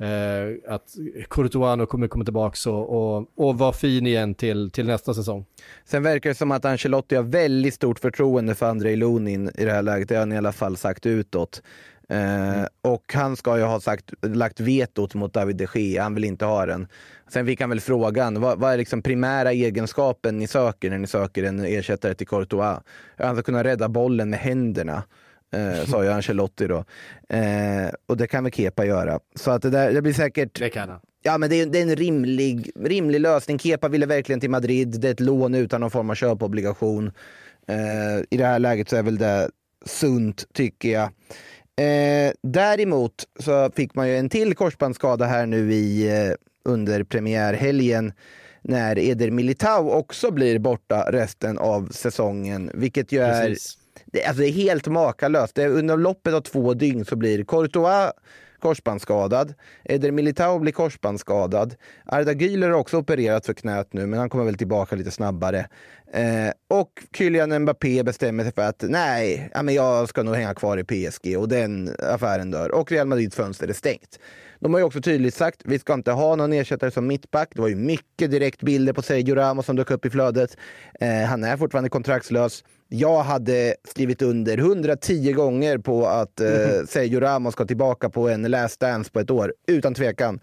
[0.00, 0.84] eh, att
[1.30, 5.44] Courtois kommer komma tillbaka och, och, och vara fin igen till, till nästa säsong.
[5.84, 9.72] Sen verkar det som att Ancelotti har väldigt stort förtroende för Andrei Lunin i det
[9.72, 10.08] här läget.
[10.08, 11.62] Det har han i alla fall sagt utåt.
[12.10, 16.24] Eh, och han ska ju ha sagt, lagt vetot mot David de Gea, han vill
[16.24, 16.88] inte ha den.
[17.28, 21.06] Sen fick han väl frågan, vad, vad är liksom primära egenskapen ni söker när ni
[21.06, 22.78] söker en ersättare till Courtois?
[23.18, 25.02] Han ska kunna rädda bollen med händerna.
[25.52, 26.84] Eh, sa ju Ancelotti då.
[27.28, 29.20] Eh, och det kan väl Kepa göra.
[29.34, 30.58] Så att det, där, det blir säkert...
[30.58, 31.00] Det kan han.
[31.22, 33.58] Ja, men det är, det är en rimlig, rimlig lösning.
[33.58, 35.00] Kepa ville verkligen till Madrid.
[35.00, 37.12] Det är ett lån utan någon form av köpobligation.
[37.68, 39.50] Eh, I det här läget så är väl det
[39.86, 41.10] sunt, tycker jag.
[41.76, 48.12] Eh, däremot så fick man ju en till korsbandsskada här nu i, eh, under premiärhelgen
[48.62, 52.70] när Eder Militao också blir borta resten av säsongen.
[52.74, 53.56] Vilket ju är
[54.06, 55.54] det, alltså det är helt makalöst.
[55.54, 58.12] Det under loppet av två dygn så blir Courtois
[58.60, 59.54] korsbandsskadad.
[59.84, 61.74] Eder Militao blir korsbandsskadad.
[62.04, 65.68] Arda Güler har också opererat för knät nu, men han kommer väl tillbaka lite snabbare.
[66.12, 70.54] Eh, och Kylian Mbappé bestämmer sig för att nej, ja, men jag ska nog hänga
[70.54, 72.74] kvar i PSG och den affären dör.
[72.74, 74.18] Och Real Madrids fönster är stängt.
[74.60, 77.48] De har ju också tydligt sagt vi ska inte ha någon ersättare som mittback.
[77.54, 80.56] Det var ju mycket direktbilder på Sergio Ramos som dök upp i flödet.
[81.00, 82.64] Eh, han är fortfarande kontraktslös.
[82.92, 86.48] Jag hade skrivit under 110 gånger på att eh,
[86.88, 90.40] Sergio Ramos ska tillbaka på en last dance på ett år, utan tvekan.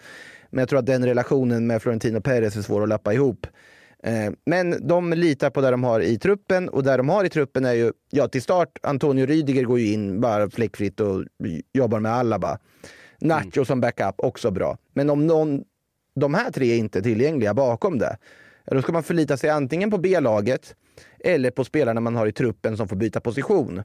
[0.49, 3.47] Men jag tror att den relationen med Florentino Perez är svår att lappa ihop.
[4.03, 7.29] Eh, men de litar på det de har i truppen och det de har i
[7.29, 11.23] truppen är ju, ja till start, Antonio Rydiger går ju in bara fläckfritt och
[11.73, 12.59] jobbar med Alaba.
[13.19, 14.77] Nacho som backup, också bra.
[14.93, 15.63] Men om någon,
[16.15, 18.17] de här tre är inte tillgängliga bakom det,
[18.65, 20.75] då ska man förlita sig antingen på B-laget
[21.23, 23.83] eller på spelarna man har i truppen som får byta position.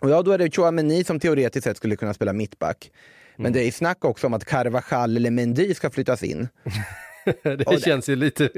[0.00, 2.90] Och ja, då är det Chouameni som teoretiskt sett skulle kunna spela mittback.
[3.36, 6.48] Men det är snack också om att Carvajal eller Mendy ska flyttas in.
[7.42, 8.48] det Och det- känns ju lite,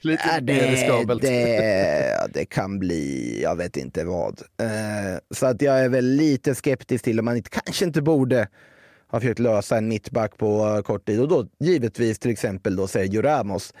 [0.00, 1.22] lite Ja, mer riskabelt.
[1.22, 4.40] det, det kan bli, jag vet inte vad.
[4.60, 8.48] Eh, så att jag är väl lite skeptisk till om man inte, kanske inte borde
[9.10, 11.20] ha försökt lösa en mittback på kort tid.
[11.20, 13.74] Och då givetvis till exempel då Sergio Ramos.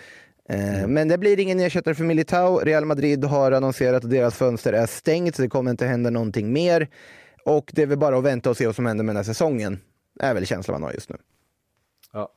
[0.50, 2.58] Eh, Men det blir ingen ersättare för Militao.
[2.58, 6.52] Real Madrid har annonserat att deras fönster är stängt, så det kommer inte hända någonting
[6.52, 6.88] mer.
[7.44, 9.24] Och det är väl bara att vänta och se vad som händer med den här
[9.24, 9.80] säsongen.
[10.20, 11.16] är väl känslan man har just nu.
[12.12, 12.32] Ja.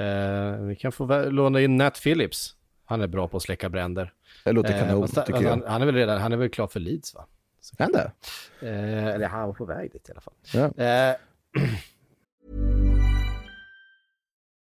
[0.00, 2.56] Eh, vi kan få låna in Nat Phillips.
[2.84, 4.12] Han är bra på att släcka bränder.
[4.44, 5.50] Det låter kanon, fast tycker jag.
[5.50, 7.26] han, han är väl redan, han är väl klar för Leeds va?
[7.78, 8.12] Kan det?
[8.62, 10.34] Eh, eller han var på väg dit i alla fall.
[10.52, 10.70] Ja.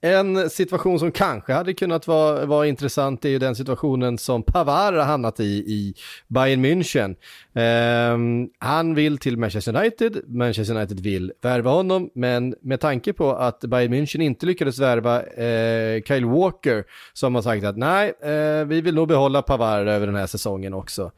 [0.00, 4.94] En situation som kanske hade kunnat vara, vara intressant är ju den situationen som Pavard
[4.94, 5.94] har hamnat i i
[6.28, 7.16] Bayern München.
[8.12, 13.32] Um, han vill till Manchester United, Manchester United vill värva honom, men med tanke på
[13.32, 18.12] att Bayern München inte lyckades värva uh, Kyle Walker så har man sagt att nej,
[18.24, 21.12] uh, vi vill nog behålla Pavard över den här säsongen också.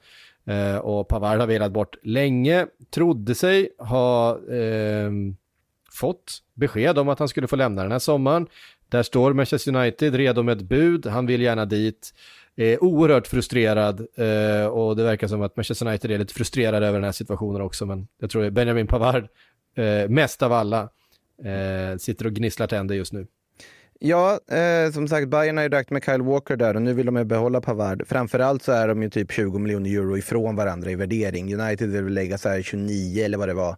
[0.50, 5.36] Uh, och Pavard har velat bort länge, trodde sig ha ehm,
[6.00, 8.46] fått besked om att han skulle få lämna den här sommaren.
[8.88, 12.14] Där står Manchester United redo med ett bud, han vill gärna dit.
[12.56, 16.98] Är oerhört frustrerad eh, och det verkar som att Manchester United är lite frustrerade över
[16.98, 19.28] den här situationen också, men jag tror att Benjamin Pavard,
[19.76, 20.88] eh, mest av alla,
[21.44, 23.26] eh, sitter och gnisslar tänder just nu.
[24.02, 27.06] Ja, eh, som sagt, Bayern har ju räknat med Kyle Walker där och nu vill
[27.06, 28.02] de ju behålla Pavard.
[28.06, 31.54] Framförallt så är de ju typ 20 miljoner euro ifrån varandra i värdering.
[31.60, 33.76] United vill lägga så här 29 eller vad det var.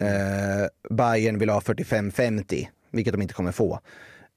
[0.00, 3.80] Eh, Bayern vill ha 45-50, vilket de inte kommer få.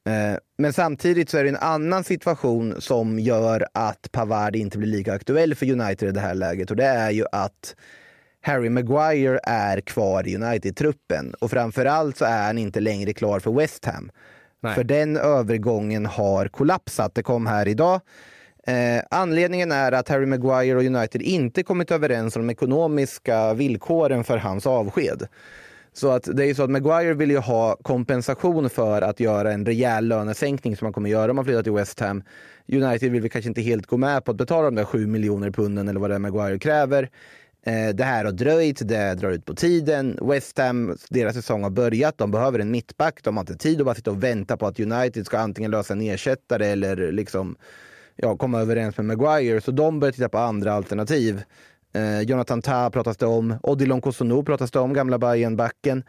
[0.10, 4.90] Eh, men samtidigt så är det en annan situation som gör att Pavard inte blir
[4.90, 7.76] lika aktuell för United i det här läget och det är ju att
[8.42, 13.52] Harry Maguire är kvar i United-truppen och framförallt så är han inte längre klar för
[13.52, 14.12] West Ham.
[14.62, 14.76] Nej.
[14.76, 17.16] För den övergången har kollapsat.
[17.16, 18.02] Det kom här idag.
[18.68, 24.24] Eh, anledningen är att Harry Maguire och United inte kommit överens om de ekonomiska villkoren
[24.24, 25.28] för hans avsked.
[25.94, 29.52] Så att det är ju så att Maguire vill ju ha kompensation för att göra
[29.52, 32.24] en rejäl lönesänkning som han kommer göra om han flyttar till West Ham.
[32.68, 35.52] United vill vi kanske inte helt gå med på att betala de där 7 miljoner
[35.52, 37.10] punden eller vad det är Maguire kräver.
[37.66, 40.20] Eh, det här har dröjt, det drar ut på tiden.
[40.22, 43.20] West Ham, deras säsong har börjat, de behöver en mittback.
[43.24, 45.94] De har inte tid att bara sitta och vänta på att United ska antingen lösa
[45.94, 47.56] en ersättare eller liksom
[48.16, 49.62] ja, komma överens med Maguire.
[49.62, 51.44] Så de börjar titta på andra alternativ.
[51.94, 53.56] Eh, Jonathan Tah pratas det om.
[53.64, 56.04] Odilon Kosonou pratas det om, gamla Bayern-backen.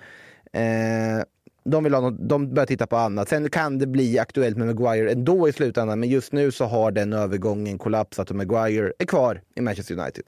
[0.53, 1.25] Eh,
[1.65, 3.29] de, vill ha något, de börjar titta på annat.
[3.29, 6.91] Sen kan det bli aktuellt med Maguire ändå i slutändan, men just nu så har
[6.91, 10.25] den övergången kollapsat och Maguire är kvar i Manchester United.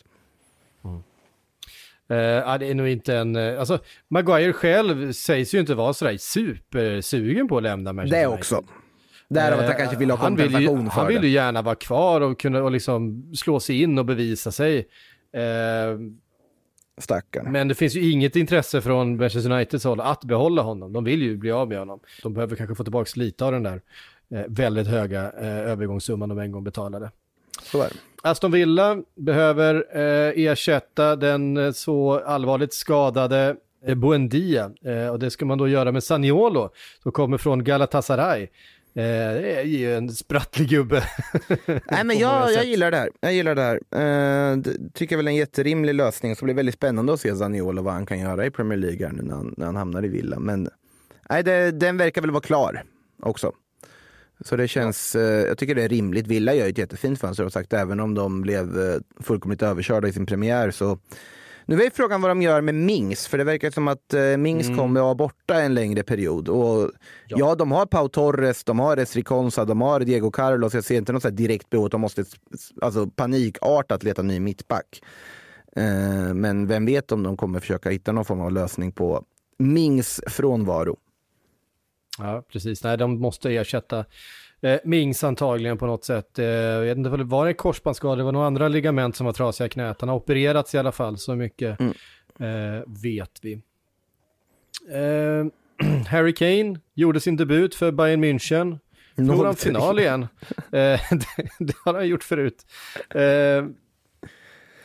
[2.10, 5.94] Eh, ja, det är nog inte en, eh, alltså Maguire själv sägs ju inte vara
[5.94, 8.38] sådär supersugen på att lämna Manchester Det United.
[8.38, 8.64] också.
[9.28, 11.26] Därav att han kanske vill ha Eh, han vill ju, kompensation för Han vill det.
[11.26, 14.78] ju gärna vara kvar och kunna och liksom slå sig in och bevisa sig.
[15.32, 15.98] Eh,
[16.98, 17.52] Stackarn.
[17.52, 20.92] men det finns ju inget intresse från Manchester Uniteds håll att behålla honom.
[20.92, 22.00] De vill ju bli av med honom.
[22.22, 23.80] De behöver kanske få tillbaka lite av den där
[24.30, 27.10] eh, väldigt höga eh, övergångssumman de en gång betalade.
[27.62, 27.94] Så är det.
[28.22, 33.56] Aston Villa behöver eh, ersätta den eh, så allvarligt skadade
[33.86, 36.70] eh, Buendia eh, och det ska man då göra med Saniolo
[37.02, 38.48] som kommer från Galatasaray.
[38.96, 39.02] Eh,
[39.42, 41.02] det är ju en sprattlig gubbe.
[41.66, 43.10] Nej, men jag, jag gillar det här.
[43.20, 43.76] Jag gillar det här.
[43.76, 46.36] Eh, det tycker jag väl en jätterimlig lösning.
[46.36, 49.22] Så blir väldigt spännande att se Zaniolo vad han kan göra i Premier League nu
[49.22, 50.38] när han, när han hamnar i Villa.
[50.38, 50.68] Men
[51.30, 52.82] nej, det, den verkar väl vara klar
[53.22, 53.52] också.
[54.40, 56.26] Så det känns, eh, jag tycker det är rimligt.
[56.26, 60.08] Villa gör ju ett jättefint fönster och sagt även om de blev eh, fullkomligt överkörda
[60.08, 60.98] i sin premiär så
[61.66, 64.66] nu är frågan vad de gör med Mings, för det verkar som att eh, Mings
[64.66, 64.78] Mm.
[64.78, 66.48] kommer att vara borta en längre period.
[66.48, 66.90] Och
[67.26, 67.54] ja.
[67.54, 70.74] de har Pau Torres, de har Esri Konsa, de har Diego Carlos.
[70.74, 72.24] Jag ser inte något direkt behov att de måste
[72.82, 75.02] alltså, panikartat leta ny mittback.
[75.76, 79.24] Eh, men vem vet om de kommer försöka hitta någon form av lösning på
[79.58, 80.96] Mings frånvaro.
[82.18, 82.84] Ja, precis.
[82.84, 84.04] Nej, de måste ersätta
[84.62, 86.38] eh, Mings antagligen på något sätt.
[86.38, 88.16] Eh, jag vet inte, var det en korsbandsskada?
[88.16, 90.00] Det var några andra ligament som var trasiga i knät.
[90.00, 91.92] Han har opererats i alla fall, så mycket Mm.
[92.76, 93.52] eh, vet vi.
[94.92, 95.46] Eh,
[96.08, 98.78] Harry Kane gjorde sin debut för Bayern München.
[99.16, 99.56] Förlorade han 0-3.
[99.56, 100.22] final igen.
[100.52, 100.60] Eh,
[101.10, 101.26] det,
[101.58, 102.66] det har han gjort förut.
[103.14, 103.22] Eh,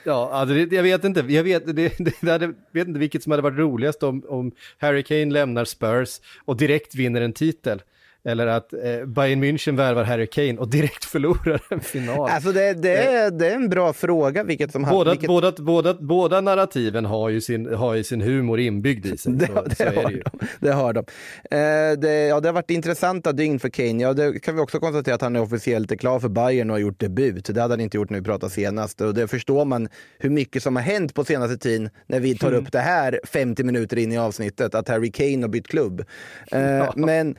[0.04, 1.20] ja, alltså det, jag vet inte.
[1.20, 4.52] Jag vet, det, det, det hade, vet inte vilket som hade varit roligast om, om
[4.78, 7.82] Harry Kane lämnar Spurs och direkt vinner en titel.
[8.24, 12.30] Eller att eh, Bayern München värvar Harry Kane och direkt förlorar en final.
[12.30, 15.28] Alltså det, det, är, det är en bra fråga vilket som Båda, vilket...
[15.28, 19.34] båda, båda, båda narrativen har ju, sin, har ju sin humor inbyggd i sig.
[19.42, 20.22] Det, så, det, så är har det ju.
[20.32, 20.48] de.
[20.60, 21.00] det har de.
[21.52, 24.04] Eh, det, ja, det har varit intressanta dygn för Kane.
[24.04, 26.82] Ja, det kan vi också konstatera att han är officiellt klar för Bayern och har
[26.82, 27.46] gjort debut.
[27.46, 29.02] Det hade han inte gjort när vi pratade senast.
[29.02, 32.48] Och det förstår man hur mycket som har hänt på senaste tiden när vi tar
[32.52, 32.64] Mm.
[32.64, 36.04] upp det här 50 minuter in i avsnittet, att Harry Kane har bytt klubb.
[36.52, 37.36] Eh, men,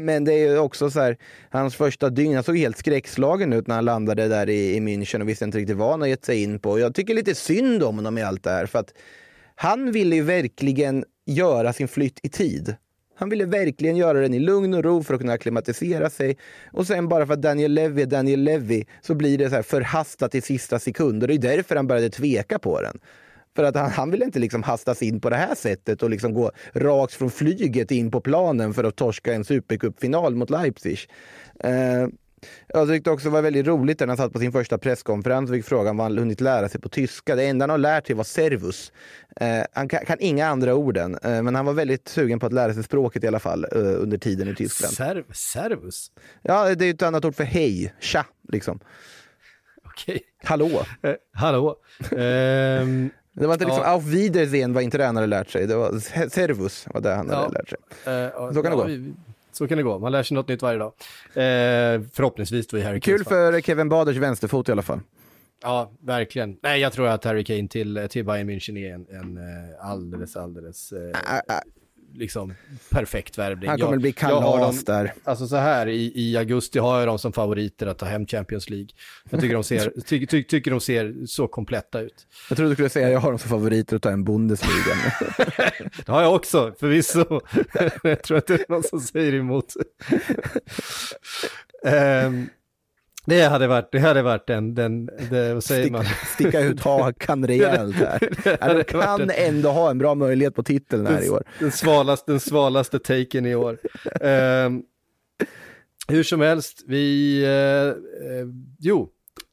[0.00, 1.16] men men det är ju också så här,
[1.50, 5.20] hans första dygn, han såg helt skräckslagen ut när han landade där i, i München
[5.20, 6.78] och visste inte riktigt vad han har gett sig in på.
[6.78, 8.66] Jag tycker lite synd om honom i allt det här.
[8.66, 8.94] För att
[9.54, 12.74] han ville ju verkligen göra sin flytt i tid.
[13.14, 16.36] Han ville verkligen göra den i lugn och ro för att kunna akklimatisera sig.
[16.72, 19.62] Och sen bara för att Daniel Levy är Daniel Levy så blir det så här
[19.62, 21.22] förhastat i sista sekund.
[21.22, 22.98] Och det är därför han började tveka på den.
[23.56, 26.34] För att han, han vill inte liksom hastas in på det här sättet och liksom
[26.34, 30.98] gå rakt från flyget in på planen för att torska en supercupfinal mot Leipzig.
[31.60, 32.08] Eh,
[32.68, 35.56] jag tyckte också det var väldigt roligt när han satt på sin första presskonferens och
[35.56, 37.36] fick frågan vad han hunnit lära sig på tyska.
[37.36, 38.92] Det enda han har lärt sig var servus.
[39.36, 42.52] Eh, han kan, kan inga andra orden, eh, men han var väldigt sugen på att
[42.52, 44.94] lära sig språket i alla fall eh, under tiden i Tyskland.
[44.94, 46.10] Serv, servus?
[46.42, 48.80] Ja, det är ett annat ord för hej, tja, liksom.
[49.84, 50.20] Okej.
[50.44, 50.82] Hallå.
[51.02, 51.76] Eh, hallå.
[53.38, 53.90] Det var inte liksom Ja.
[53.94, 55.66] auf Wiedersehen vad inte han hade lärt sig.
[55.66, 57.48] Det var servus var det han hade Ja.
[57.48, 57.78] lärt sig.
[58.14, 59.12] eh, Så kan det gå.
[59.52, 59.98] Så kan det gå.
[59.98, 60.92] Man lär sig något nytt varje dag.
[61.34, 65.00] Eh, förhoppningsvis då i Harry Kul för Kevin Baders vänsterfot i alla fall.
[65.62, 66.56] Ja, verkligen.
[66.62, 70.36] Nej, jag tror att Harry Kane till, till Bayern München är en, en eh, alldeles,
[70.36, 71.18] alldeles eh,
[72.14, 72.54] liksom
[72.90, 73.68] perfekt värvning.
[73.68, 75.12] Han kommer Jag- bli kalas där.
[75.24, 78.70] Alltså så här, i, i augusti har jag dem som favoriter att ta hem Champions
[78.70, 78.88] League.
[79.30, 82.26] Jag tycker de ser, ty, ty, tycker de ser så kompletta ut.
[82.48, 84.94] Jag trodde du skulle säga jag har dem som favoriter att ta en Bundesliga.
[86.06, 87.40] Det har jag också, förvisso.
[88.02, 89.72] jag tror inte det är någon som säger emot.
[91.84, 92.48] Ehm,
[93.28, 96.04] det hade varit, det hade varit den, den, det, vad säger man?
[96.34, 98.74] Sticka ut hakan rejält här.
[98.78, 101.42] De kan en- ändå ha en bra möjlighet på titeln här i år.
[101.58, 103.78] Den svalaste, den svalaste taken i år.
[104.20, 104.82] Ehm,
[106.08, 107.42] hur som helst, vi...
[107.44, 107.88] eh,
[108.30, 108.46] eh,
[108.78, 109.08] jo,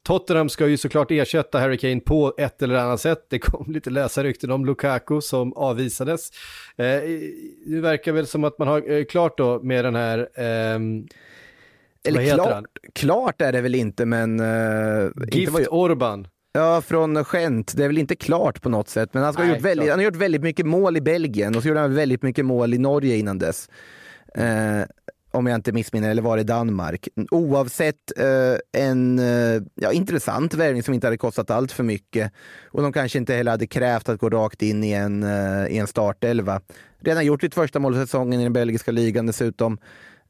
[0.06, 3.26] Tottenham ska ju såklart ersätta Harry Kane på ett eller annat sätt.
[3.28, 6.30] Det kom lite läsarrykten om Lukaku som avvisades.
[6.76, 6.84] Eh,
[7.66, 10.28] det verkar väl som att man har eh, klart då med den här...
[12.06, 14.40] Eller klart, klart är det väl inte, men...
[14.40, 16.28] Uh, Gift Orban.
[16.52, 17.76] Ja, från Gent.
[17.76, 19.90] Det är väl inte klart på något sätt, men han, ska ha Nej, gjort väldigt,
[19.90, 22.74] han har gjort väldigt mycket mål i Belgien och så gjorde han väldigt mycket mål
[22.74, 23.68] i Norge innan dess.
[24.34, 24.82] Eh,
[25.30, 27.08] om jag inte missminner, eller var det Danmark?
[27.30, 32.32] Oavsett eh, en eh, ja, intressant värvning som inte hade kostat allt för mycket
[32.64, 35.78] och de kanske inte heller hade krävt att gå rakt in i en, eh, i
[35.78, 36.60] en startelva.
[36.98, 39.78] Redan gjort sitt första mål i säsongen i den belgiska ligan dessutom.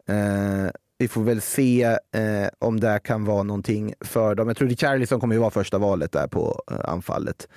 [0.09, 1.83] Eh, vi får väl se
[2.13, 4.49] eh, om det kan vara någonting för dem.
[4.49, 7.49] Jag tror Richarlison kommer ju vara första valet där på eh, anfallet.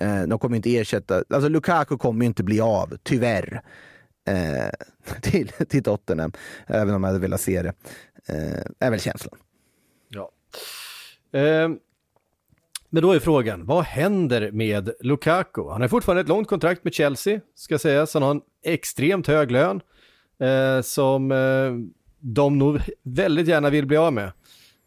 [0.00, 3.62] Eh, de kommer inte ersätta, alltså Lukaku kommer ju inte bli av, tyvärr,
[4.28, 4.70] eh,
[5.20, 6.32] till, till Tottenham.
[6.66, 7.74] Även om jag hade velat se det.
[8.28, 9.38] Eh, är väl känslan.
[10.08, 10.30] Ja.
[11.32, 11.78] Ehm,
[12.90, 15.68] men då är frågan, vad händer med Lukaku?
[15.70, 18.14] Han har fortfarande ett långt kontrakt med Chelsea, ska sägas.
[18.14, 19.80] Han har en extremt hög lön
[20.38, 21.72] eh, som eh,
[22.26, 24.32] de nog väldigt gärna vill bli av med.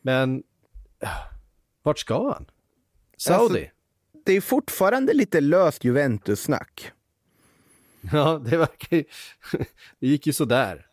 [0.02, 0.44] Men
[1.00, 1.10] eh,
[1.84, 2.46] vart ska han?
[3.18, 3.60] Saudi?
[3.60, 3.72] Alltså,
[4.26, 6.92] det är fortfarande lite löst Juventus-snack.
[8.14, 9.04] Ja, det verkar ju...
[10.00, 10.86] det gick ju sådär.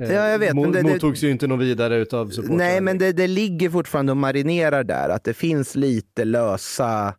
[0.00, 2.56] Eh, Ja, jag vet, Mo- men det- Mottogs ju inte någon vidare utav supportrarna.
[2.64, 5.08] Nej, men det, det ligger fortfarande och marinerar där.
[5.08, 7.14] Att det finns lite lösa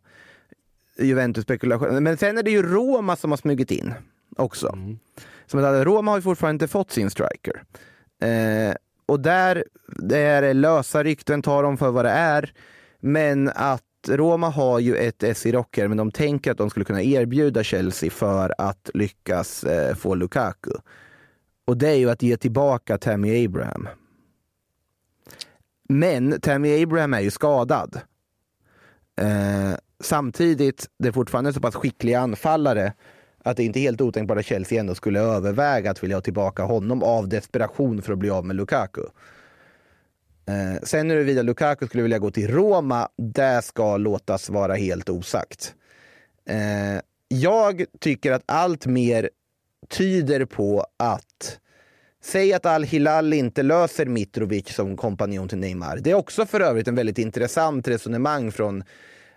[0.98, 2.00] Juventus-spekulationer.
[2.00, 3.94] Men sen är det ju Roma som har smugit in
[4.36, 4.78] också.
[5.46, 7.62] Som att Roma har ju fortfarande inte fått sin striker.
[8.20, 8.74] Eh,
[9.06, 12.52] och där det är lösa rykten, tar dem för vad det är.
[13.00, 16.84] Men att Roma har ju ett S i rocker, men de tänker att de skulle
[16.84, 20.70] kunna erbjuda Chelsea för att lyckas eh, få Lukaku.
[21.66, 23.88] Och det är ju att ge tillbaka Tammy Abraham.
[25.88, 28.00] Men Tammy Abraham är ju skadad.
[29.20, 32.92] Eh, samtidigt, det är fortfarande så pass skickliga anfallare
[33.42, 36.62] att det inte är helt otänkbart att Chelsea ändå skulle överväga att vilja ha tillbaka
[36.62, 39.02] honom av desperation för att bli av med Lukaku.
[40.46, 45.74] Eh, sen huruvida Lukaku skulle vilja gå till Roma, det ska låtas vara helt osagt.
[46.48, 49.30] Eh, jag tycker att allt mer
[49.88, 51.58] tyder på att
[52.20, 55.96] Säg att Al-Hilal inte löser Mitrovic som kompanjon till Neymar.
[55.96, 58.84] Det är också för övrigt en väldigt intressant resonemang från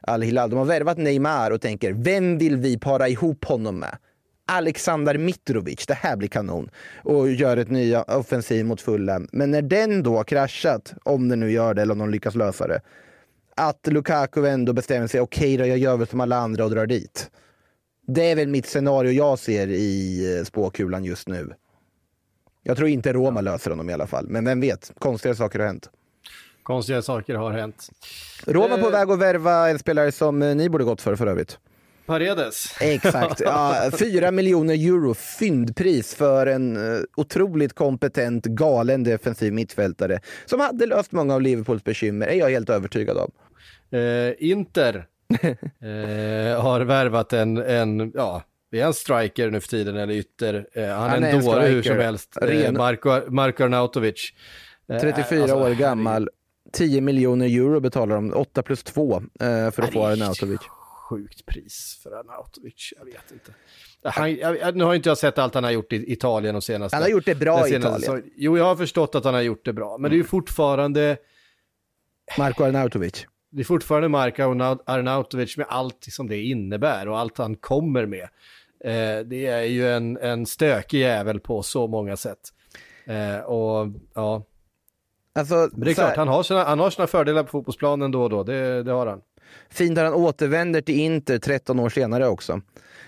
[0.01, 0.49] Al-Hilal.
[0.49, 3.97] De har värvat Neymar och tänker, vem vill vi para ihop honom med?
[4.45, 6.69] Alexander Mitrovic, det här blir kanon.
[7.03, 9.27] Och gör ett nya offensiv mot Fulham.
[9.31, 12.35] Men när den då har kraschat, om den nu gör det eller om de lyckas
[12.35, 12.81] lösa det,
[13.55, 16.71] att Lukaku ändå bestämmer sig, okej okay då, jag gör väl som alla andra och
[16.71, 17.31] drar dit.
[18.07, 21.53] Det är väl mitt scenario jag ser i eh, spåkulan just nu.
[22.63, 25.65] Jag tror inte Roma löser honom i alla fall, men vem vet, konstiga saker har
[25.65, 25.89] hänt.
[26.71, 27.89] Konstiga saker har hänt.
[28.47, 31.27] Roma på Eh, väg att värva en spelare som eh, ni borde gått för för
[31.27, 31.57] övrigt.
[32.05, 32.75] Paredes.
[32.81, 33.39] Exakt.
[33.39, 40.85] Ja, 4 miljoner euro fyndpris för en uh, otroligt kompetent, galen defensiv mittfältare som hade
[40.85, 43.31] löst många av Liverpools bekymmer, är jag helt övertygad om.
[43.99, 44.95] Eh, Inter
[45.41, 50.65] eh, har värvat en, en, ja, det är en striker nu för tiden, eller ytter.
[50.73, 52.37] Eh, han, Han är en en dåre hur som helst.
[52.41, 54.33] Eh, Ren- Marko, Marko Arnautovic.
[54.91, 56.29] Eh, 34 alltså, år gammal,
[56.71, 59.21] 10 miljoner euro betalar de, 8 plus 2 uh,
[59.71, 60.61] för att få Arnautovic.
[61.09, 63.53] Sjukt pris för Arnautovic, jag vet inte.
[64.03, 66.95] Han, jag, nu har inte jag sett allt han har gjort i Italien de senaste...
[66.95, 67.99] Han har gjort det bra i Italien.
[67.99, 68.23] säsongen.
[68.35, 71.17] Jo, jag har förstått att han har gjort det bra, men det är ju fortfarande...
[72.37, 73.27] Marko Arnautovic.
[73.51, 78.05] Det är fortfarande Marko Arnau- Arnautovic med allt som det innebär och allt han kommer
[78.05, 78.27] med.
[78.83, 82.39] Eh, det är ju en, en stökig jävel på så många sätt.
[83.05, 84.43] Eh, och ja,
[85.35, 88.11] Alltså, men det är här- klart, han har, sina, han har sina fördelar på fotbollsplanen
[88.11, 89.21] då och då, det, det har han.
[89.69, 92.61] Fint att han återvänder till Inter 13 år senare också.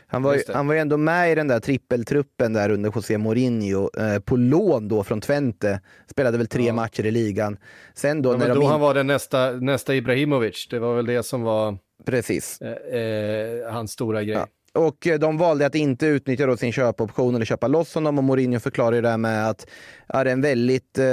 [0.07, 3.17] Han var, ju, han var ju ändå med i den där trippeltruppen där under José
[3.17, 5.81] Mourinho, eh, på lån då från Twente.
[6.11, 7.57] Spelade väl tre matcher i ligan.
[7.93, 8.55] Sen då Ja, när men de...
[8.55, 12.61] då in- han var den nästa, nästa Ibrahimovic, det var väl det som var Precis.
[12.61, 14.35] eh, eh, hans stora grej.
[14.35, 14.47] Ja.
[14.73, 18.23] Och eh, de valde att inte utnyttja då sin köpoption eller köpa loss honom och
[18.23, 19.67] Mourinho förklarade det här med att
[20.07, 21.05] det är en väldigt, eh,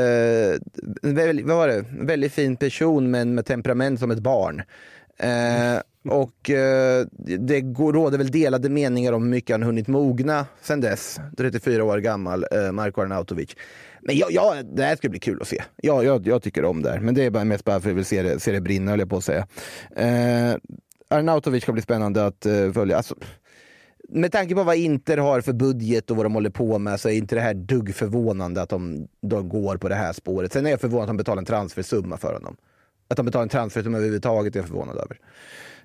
[1.02, 1.84] väldigt, vad var det?
[2.00, 4.62] Väldigt fin person men med temperament som ett barn.
[5.18, 10.46] Eh, och eh, det går, råder väl delade meningar om hur mycket han hunnit mogna
[10.62, 11.20] sen dess.
[11.36, 13.56] 34 år gammal, eh, Marko Arnautovic.
[14.02, 15.62] Men jag, jag, det här ska bli kul att se.
[15.76, 17.00] Jag, jag, jag tycker om det här.
[17.00, 18.90] Men det är bara mest bara för att jag vill se det, se det brinna,
[18.90, 19.46] höll jag på att säga.
[19.96, 20.56] Eh,
[21.08, 22.96] Arnautovic ska bli spännande att eh, följa.
[22.96, 23.14] Alltså,
[24.12, 27.08] med tanke på vad Inter har för budget och vad de håller på med så
[27.08, 30.52] är inte det här dugg förvånande att de, de går på det här spåret.
[30.52, 32.56] Sen är jag förvånad att de betalar en transfersumma för honom.
[33.08, 35.18] Att de betalar en transfersumma överhuvudtaget är jag förvånad över.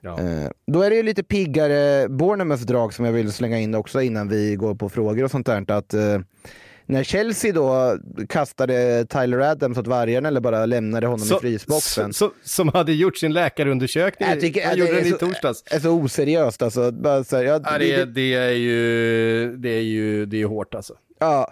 [0.01, 0.19] Ja.
[0.19, 4.01] Eh, då är det ju lite piggare Bournemouths drag som jag vill slänga in också
[4.01, 5.71] innan vi går på frågor och sånt där.
[5.71, 6.19] Att, eh,
[6.85, 7.97] när Chelsea då
[8.29, 12.13] kastade Tyler Adams åt vargarna eller bara lämnade honom i frysboxen.
[12.13, 14.29] så, som hade gjort sin läkarundersökning.
[14.29, 15.63] Jag tycker han gjorde det den i så- torsdags.
[15.71, 16.91] är så oseriöst alltså.
[16.91, 20.45] Bara så här, ja, Ja, det, är- det är ju, det är ju, det är
[20.45, 20.93] hårt alltså.
[21.19, 21.51] Ja,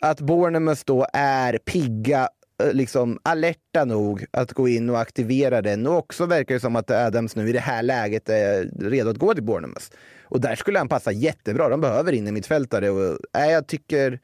[0.00, 2.28] att Bournemouth då är pigga,
[2.62, 5.86] eh, liksom alerta nog att gå in och aktivera den.
[5.86, 9.18] Och också verkar det som att Adams nu i det här läget är redo att
[9.18, 9.84] gå till Bournemouth.
[10.24, 11.68] Och där skulle han passa jättebra.
[11.68, 12.90] De behöver in i mittfältare.
[12.90, 14.18] Och, äh, jag tycker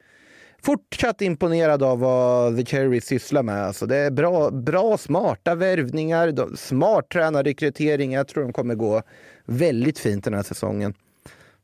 [0.63, 3.63] fortsatt imponerad av vad The Cherries sysslar med.
[3.65, 8.13] Alltså, det är bra, bra smarta värvningar, de, smart tränarrekrytering.
[8.13, 9.01] Jag tror de kommer gå
[9.45, 10.93] väldigt fint den här säsongen.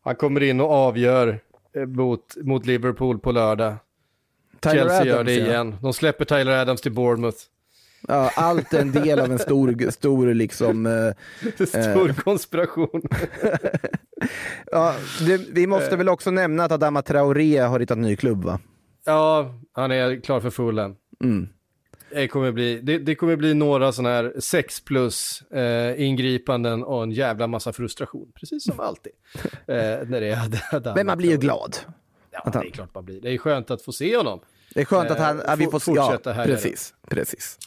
[0.04, 1.39] Han kommer in och avgör
[1.76, 3.76] eh, mot, mot Liverpool på lördag.
[4.60, 5.46] Tyler Chelsea gör Adams, det ja.
[5.46, 5.76] igen.
[5.82, 7.38] De släpper Tyler Adams till Bournemouth.
[8.08, 10.86] Ja, allt en del av en stor, stor liksom...
[10.86, 13.02] eh, Stor konspiration.
[14.72, 14.96] ja,
[15.28, 18.60] det, vi måste väl också nämna att Adama Traoré har hittat ny klubb va?
[19.06, 20.95] Ja, han är klar för fullen.
[21.24, 21.49] Mm.
[22.10, 27.04] Det kommer bli, det, det kommer bli några sådana här sex plus eh, ingripanden och
[27.04, 28.32] en jävla massa frustration.
[28.36, 29.14] Precis som alltid.
[29.68, 29.76] Eh,
[30.08, 31.78] när det är Adama Men man blir ju glad.
[32.32, 33.22] Ja, att det är klart man blir.
[33.22, 34.39] Det är skönt att få se honom.
[34.74, 37.58] Det är skönt att han, Eh, ja, vi får fortsätta ja, här precis, precis.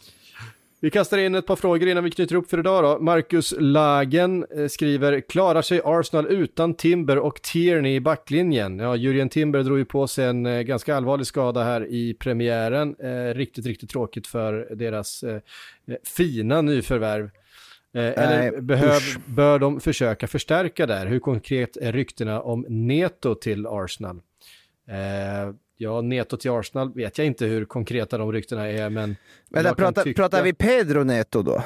[0.81, 3.05] Vi kastar in ett par frågor innan vi knyter upp för idag då.
[3.05, 8.79] Marcus Lagen eh, skriver, klarar sig Arsenal utan Timber och Tierney i backlinjen?
[8.79, 12.97] Ja, Jurien Timber drog ju på sig en eh, ganska allvarlig skada här i premiären.
[12.99, 15.41] Eh, riktigt, riktigt tråkigt för deras eh,
[16.17, 17.31] fina nyförvärv.
[17.95, 21.07] Eh, eller behöv, bör de försöka förstärka där?
[21.07, 24.21] Hur konkret är ryktena om Neto till Arsenal?
[25.77, 29.17] Ja, Neto till Arsenal vet jag inte hur konkreta de ryktena är, men...
[29.49, 31.63] Men där, pratar, tycka- pratar vi Pedro Neto då?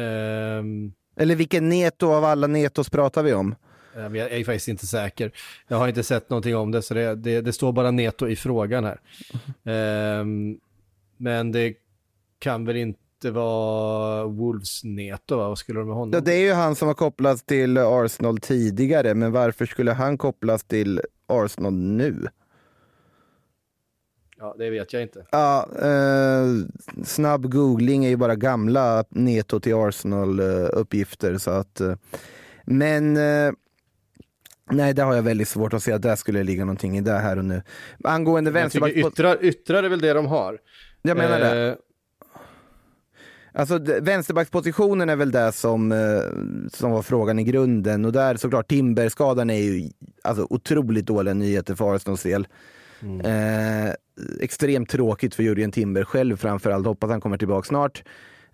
[0.00, 3.54] Ehm, Eller vilken Neto av alla Netos pratar vi om?
[3.96, 5.32] jag vet- jag är faktiskt inte säker.
[5.68, 8.36] Jag har inte sett någonting om det, så det, det, det står bara Neto i
[8.36, 9.00] frågan här.
[9.64, 10.58] Ehm,
[11.16, 11.74] men det
[12.38, 15.48] kan väl inte vara Wolves Neto, va?
[15.48, 16.12] Vad skulle de med honom?
[16.14, 20.18] Ja, det är ju han som har kopplats till Arsenal tidigare, men varför skulle han
[20.18, 22.26] kopplas till Arsenal nu?
[24.44, 25.26] Ja, det vet jag inte.
[25.30, 26.44] Ja, eh,
[27.04, 31.38] snabb googling är ju bara gamla Neto till Arsenal-uppgifter.
[31.38, 31.94] så att, eh,
[32.64, 33.52] men eh,
[34.70, 37.12] nej, det har jag väldigt svårt att se att det skulle ligga någonting i det
[37.12, 37.62] här och nu.
[38.04, 38.92] Angående vänsterback...
[38.92, 40.58] yttrar, yttrar är väl det de har.
[41.02, 41.68] Jag menar det.
[41.68, 41.74] Eh,
[43.56, 46.22] Alltså vänsterbackspositionen är väl det som, eh,
[46.72, 49.90] som var frågan i grunden och där såklart Timberskadan är ju
[50.22, 52.46] alltså, otroligt dåliga nyheter för Arsenals del.
[53.02, 53.20] Mm.
[53.20, 53.92] Eh,
[54.40, 58.02] extremt tråkigt för Jurgen Timber själv framförallt, hoppas han kommer tillbaka snart.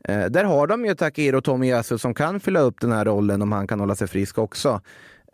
[0.05, 3.53] Eh, där har de ju Takehiro Tomiyasu som kan fylla upp den här rollen om
[3.53, 4.81] han kan hålla sig frisk också.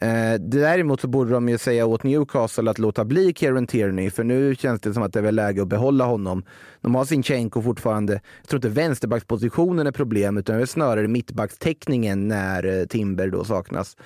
[0.01, 4.25] Eh, däremot så borde de ju säga åt Newcastle att låta bli Kieran Tierney, för
[4.25, 6.45] nu känns det som att det är väl läge att behålla honom.
[6.81, 8.13] De har Sinchenko fortfarande.
[8.13, 13.45] Jag tror inte vänsterbackspositionen är problem, utan det är snarare mittbackstäckningen när eh, Timber då
[13.45, 13.97] saknas.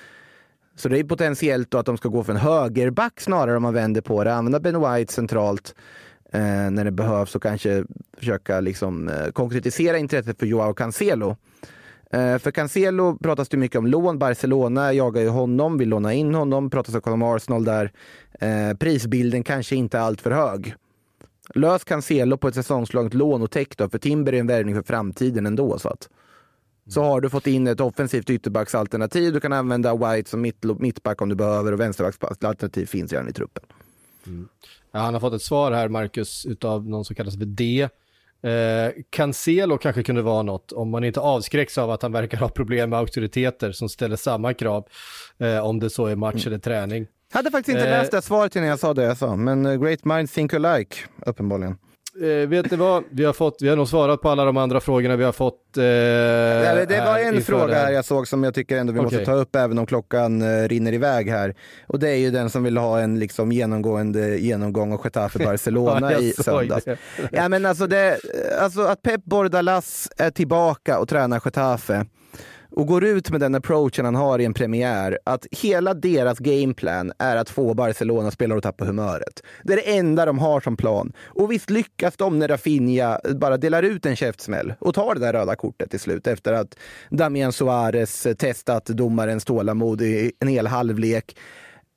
[0.75, 3.73] Så det är potentiellt då att de ska gå för en högerback snarare om man
[3.73, 4.33] vänder på det.
[4.33, 5.75] Använda Ben White centralt
[6.33, 6.41] eh,
[6.71, 7.83] när det behövs och kanske
[8.17, 11.37] försöka liksom, eh, konkretisera intresset för Joao Cancelo.
[12.13, 14.19] Eh, för Cancelo pratas det mycket om lån.
[14.19, 16.69] Barcelona jagar ju honom, vill låna in honom.
[16.69, 17.91] Pratas också om Arsenal där.
[18.39, 20.75] Eh, prisbilden kanske inte är alltför hög.
[21.55, 24.83] Lös Cancelo på ett säsongslångt lån och täck då, för Timber är en värvning för
[24.83, 25.79] framtiden ändå.
[25.79, 26.09] Så, att
[26.93, 29.33] så har du fått in ett offensivt ytterbacksalternativ.
[29.33, 33.33] Du kan använda White som mitt, mittback om du behöver och vänsterbacksalternativ finns redan i
[33.33, 33.63] truppen.
[34.91, 37.89] Ja, han har fått ett svar här, Marcus, utav någon som kallas för D.
[38.43, 42.49] Eh, Cancelo kanske kunde vara något, om man inte avskräcks av att han verkar ha
[42.49, 44.87] problem med auktoriteter som ställer samma krav,
[45.37, 47.07] eh, om det så är match eller träning.
[47.33, 47.99] Hade faktiskt inte Eh.
[47.99, 50.95] läst det svaret innan jag sa det jag sa, men eh, great minds think alike,
[51.25, 51.77] uppenbarligen.
[52.21, 54.79] Eh, vet ni vad, vi har, fått, vi har nog svarat på alla de andra
[54.79, 55.77] frågorna vi har fått.
[55.77, 59.15] Eh, Ja, det var en fråga här jag såg som jag tycker ändå vi måste
[59.15, 59.25] Okej.
[59.25, 61.55] ta upp även om klockan eh, rinner iväg här.
[61.87, 66.11] Och det är ju den som vill ha en liksom genomgående genomgång av Getafe Barcelona
[66.11, 66.85] Ja, i söndags.
[66.85, 66.97] det.
[67.31, 68.17] Ja, men alltså, det,
[68.59, 72.05] alltså att Pep Bordalas är tillbaka och tränar Getafe
[72.71, 77.11] och går ut med den approachen han har i en premiär, att hela deras gameplan
[77.19, 79.43] är att få Barcelona-spelare att tappa humöret.
[79.63, 81.13] Det är det enda de har som plan.
[81.25, 85.33] Och visst lyckas de när Rafinha bara delar ut en käftsmäll och tar det där
[85.33, 86.77] röda kortet till slut efter att
[87.09, 91.35] Damian Suarez testat domarens tålamod i en hel halvlek.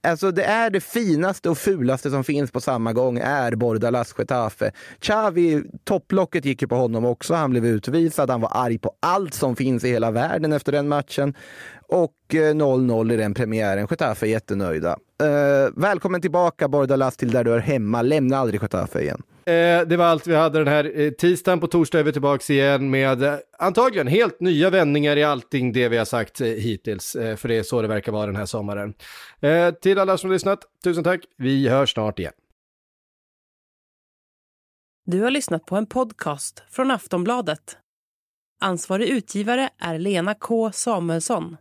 [0.04, 4.72] Alltså det är det finaste och fulaste som finns på samma gång är Bordalas Getafe.
[5.00, 7.34] Xavi, topplocket gick ju på honom också.
[7.34, 8.30] Han blev utvisad.
[8.30, 11.34] Han var arg på allt som finns i hela världen efter den matchen.
[11.88, 13.86] Och eh, 0-0 i den premiären.
[13.90, 14.96] Getafe är jättenöjda.
[15.22, 18.02] Eh, välkommen tillbaka Bordalas till där du är hemma.
[18.02, 19.22] Lämna aldrig Getafe igen.
[19.46, 21.60] Eh, det var allt vi hade den här eh, tisdagen.
[21.60, 25.88] På torsdag är vi tillbaka igen med eh, antagligen helt nya vändningar i allting det
[25.88, 27.12] vi har sagt eh, hittills.
[27.12, 28.94] För det är så det verkar vara den här sommaren.
[29.82, 31.20] Till alla som har lyssnat, tusen tack.
[31.36, 32.32] Vi hörs snart igen.
[35.06, 37.78] Du har lyssnat på en podcast från Aftonbladet.
[38.60, 41.56] Ansvarig utgivare är Lena K Samuelsson.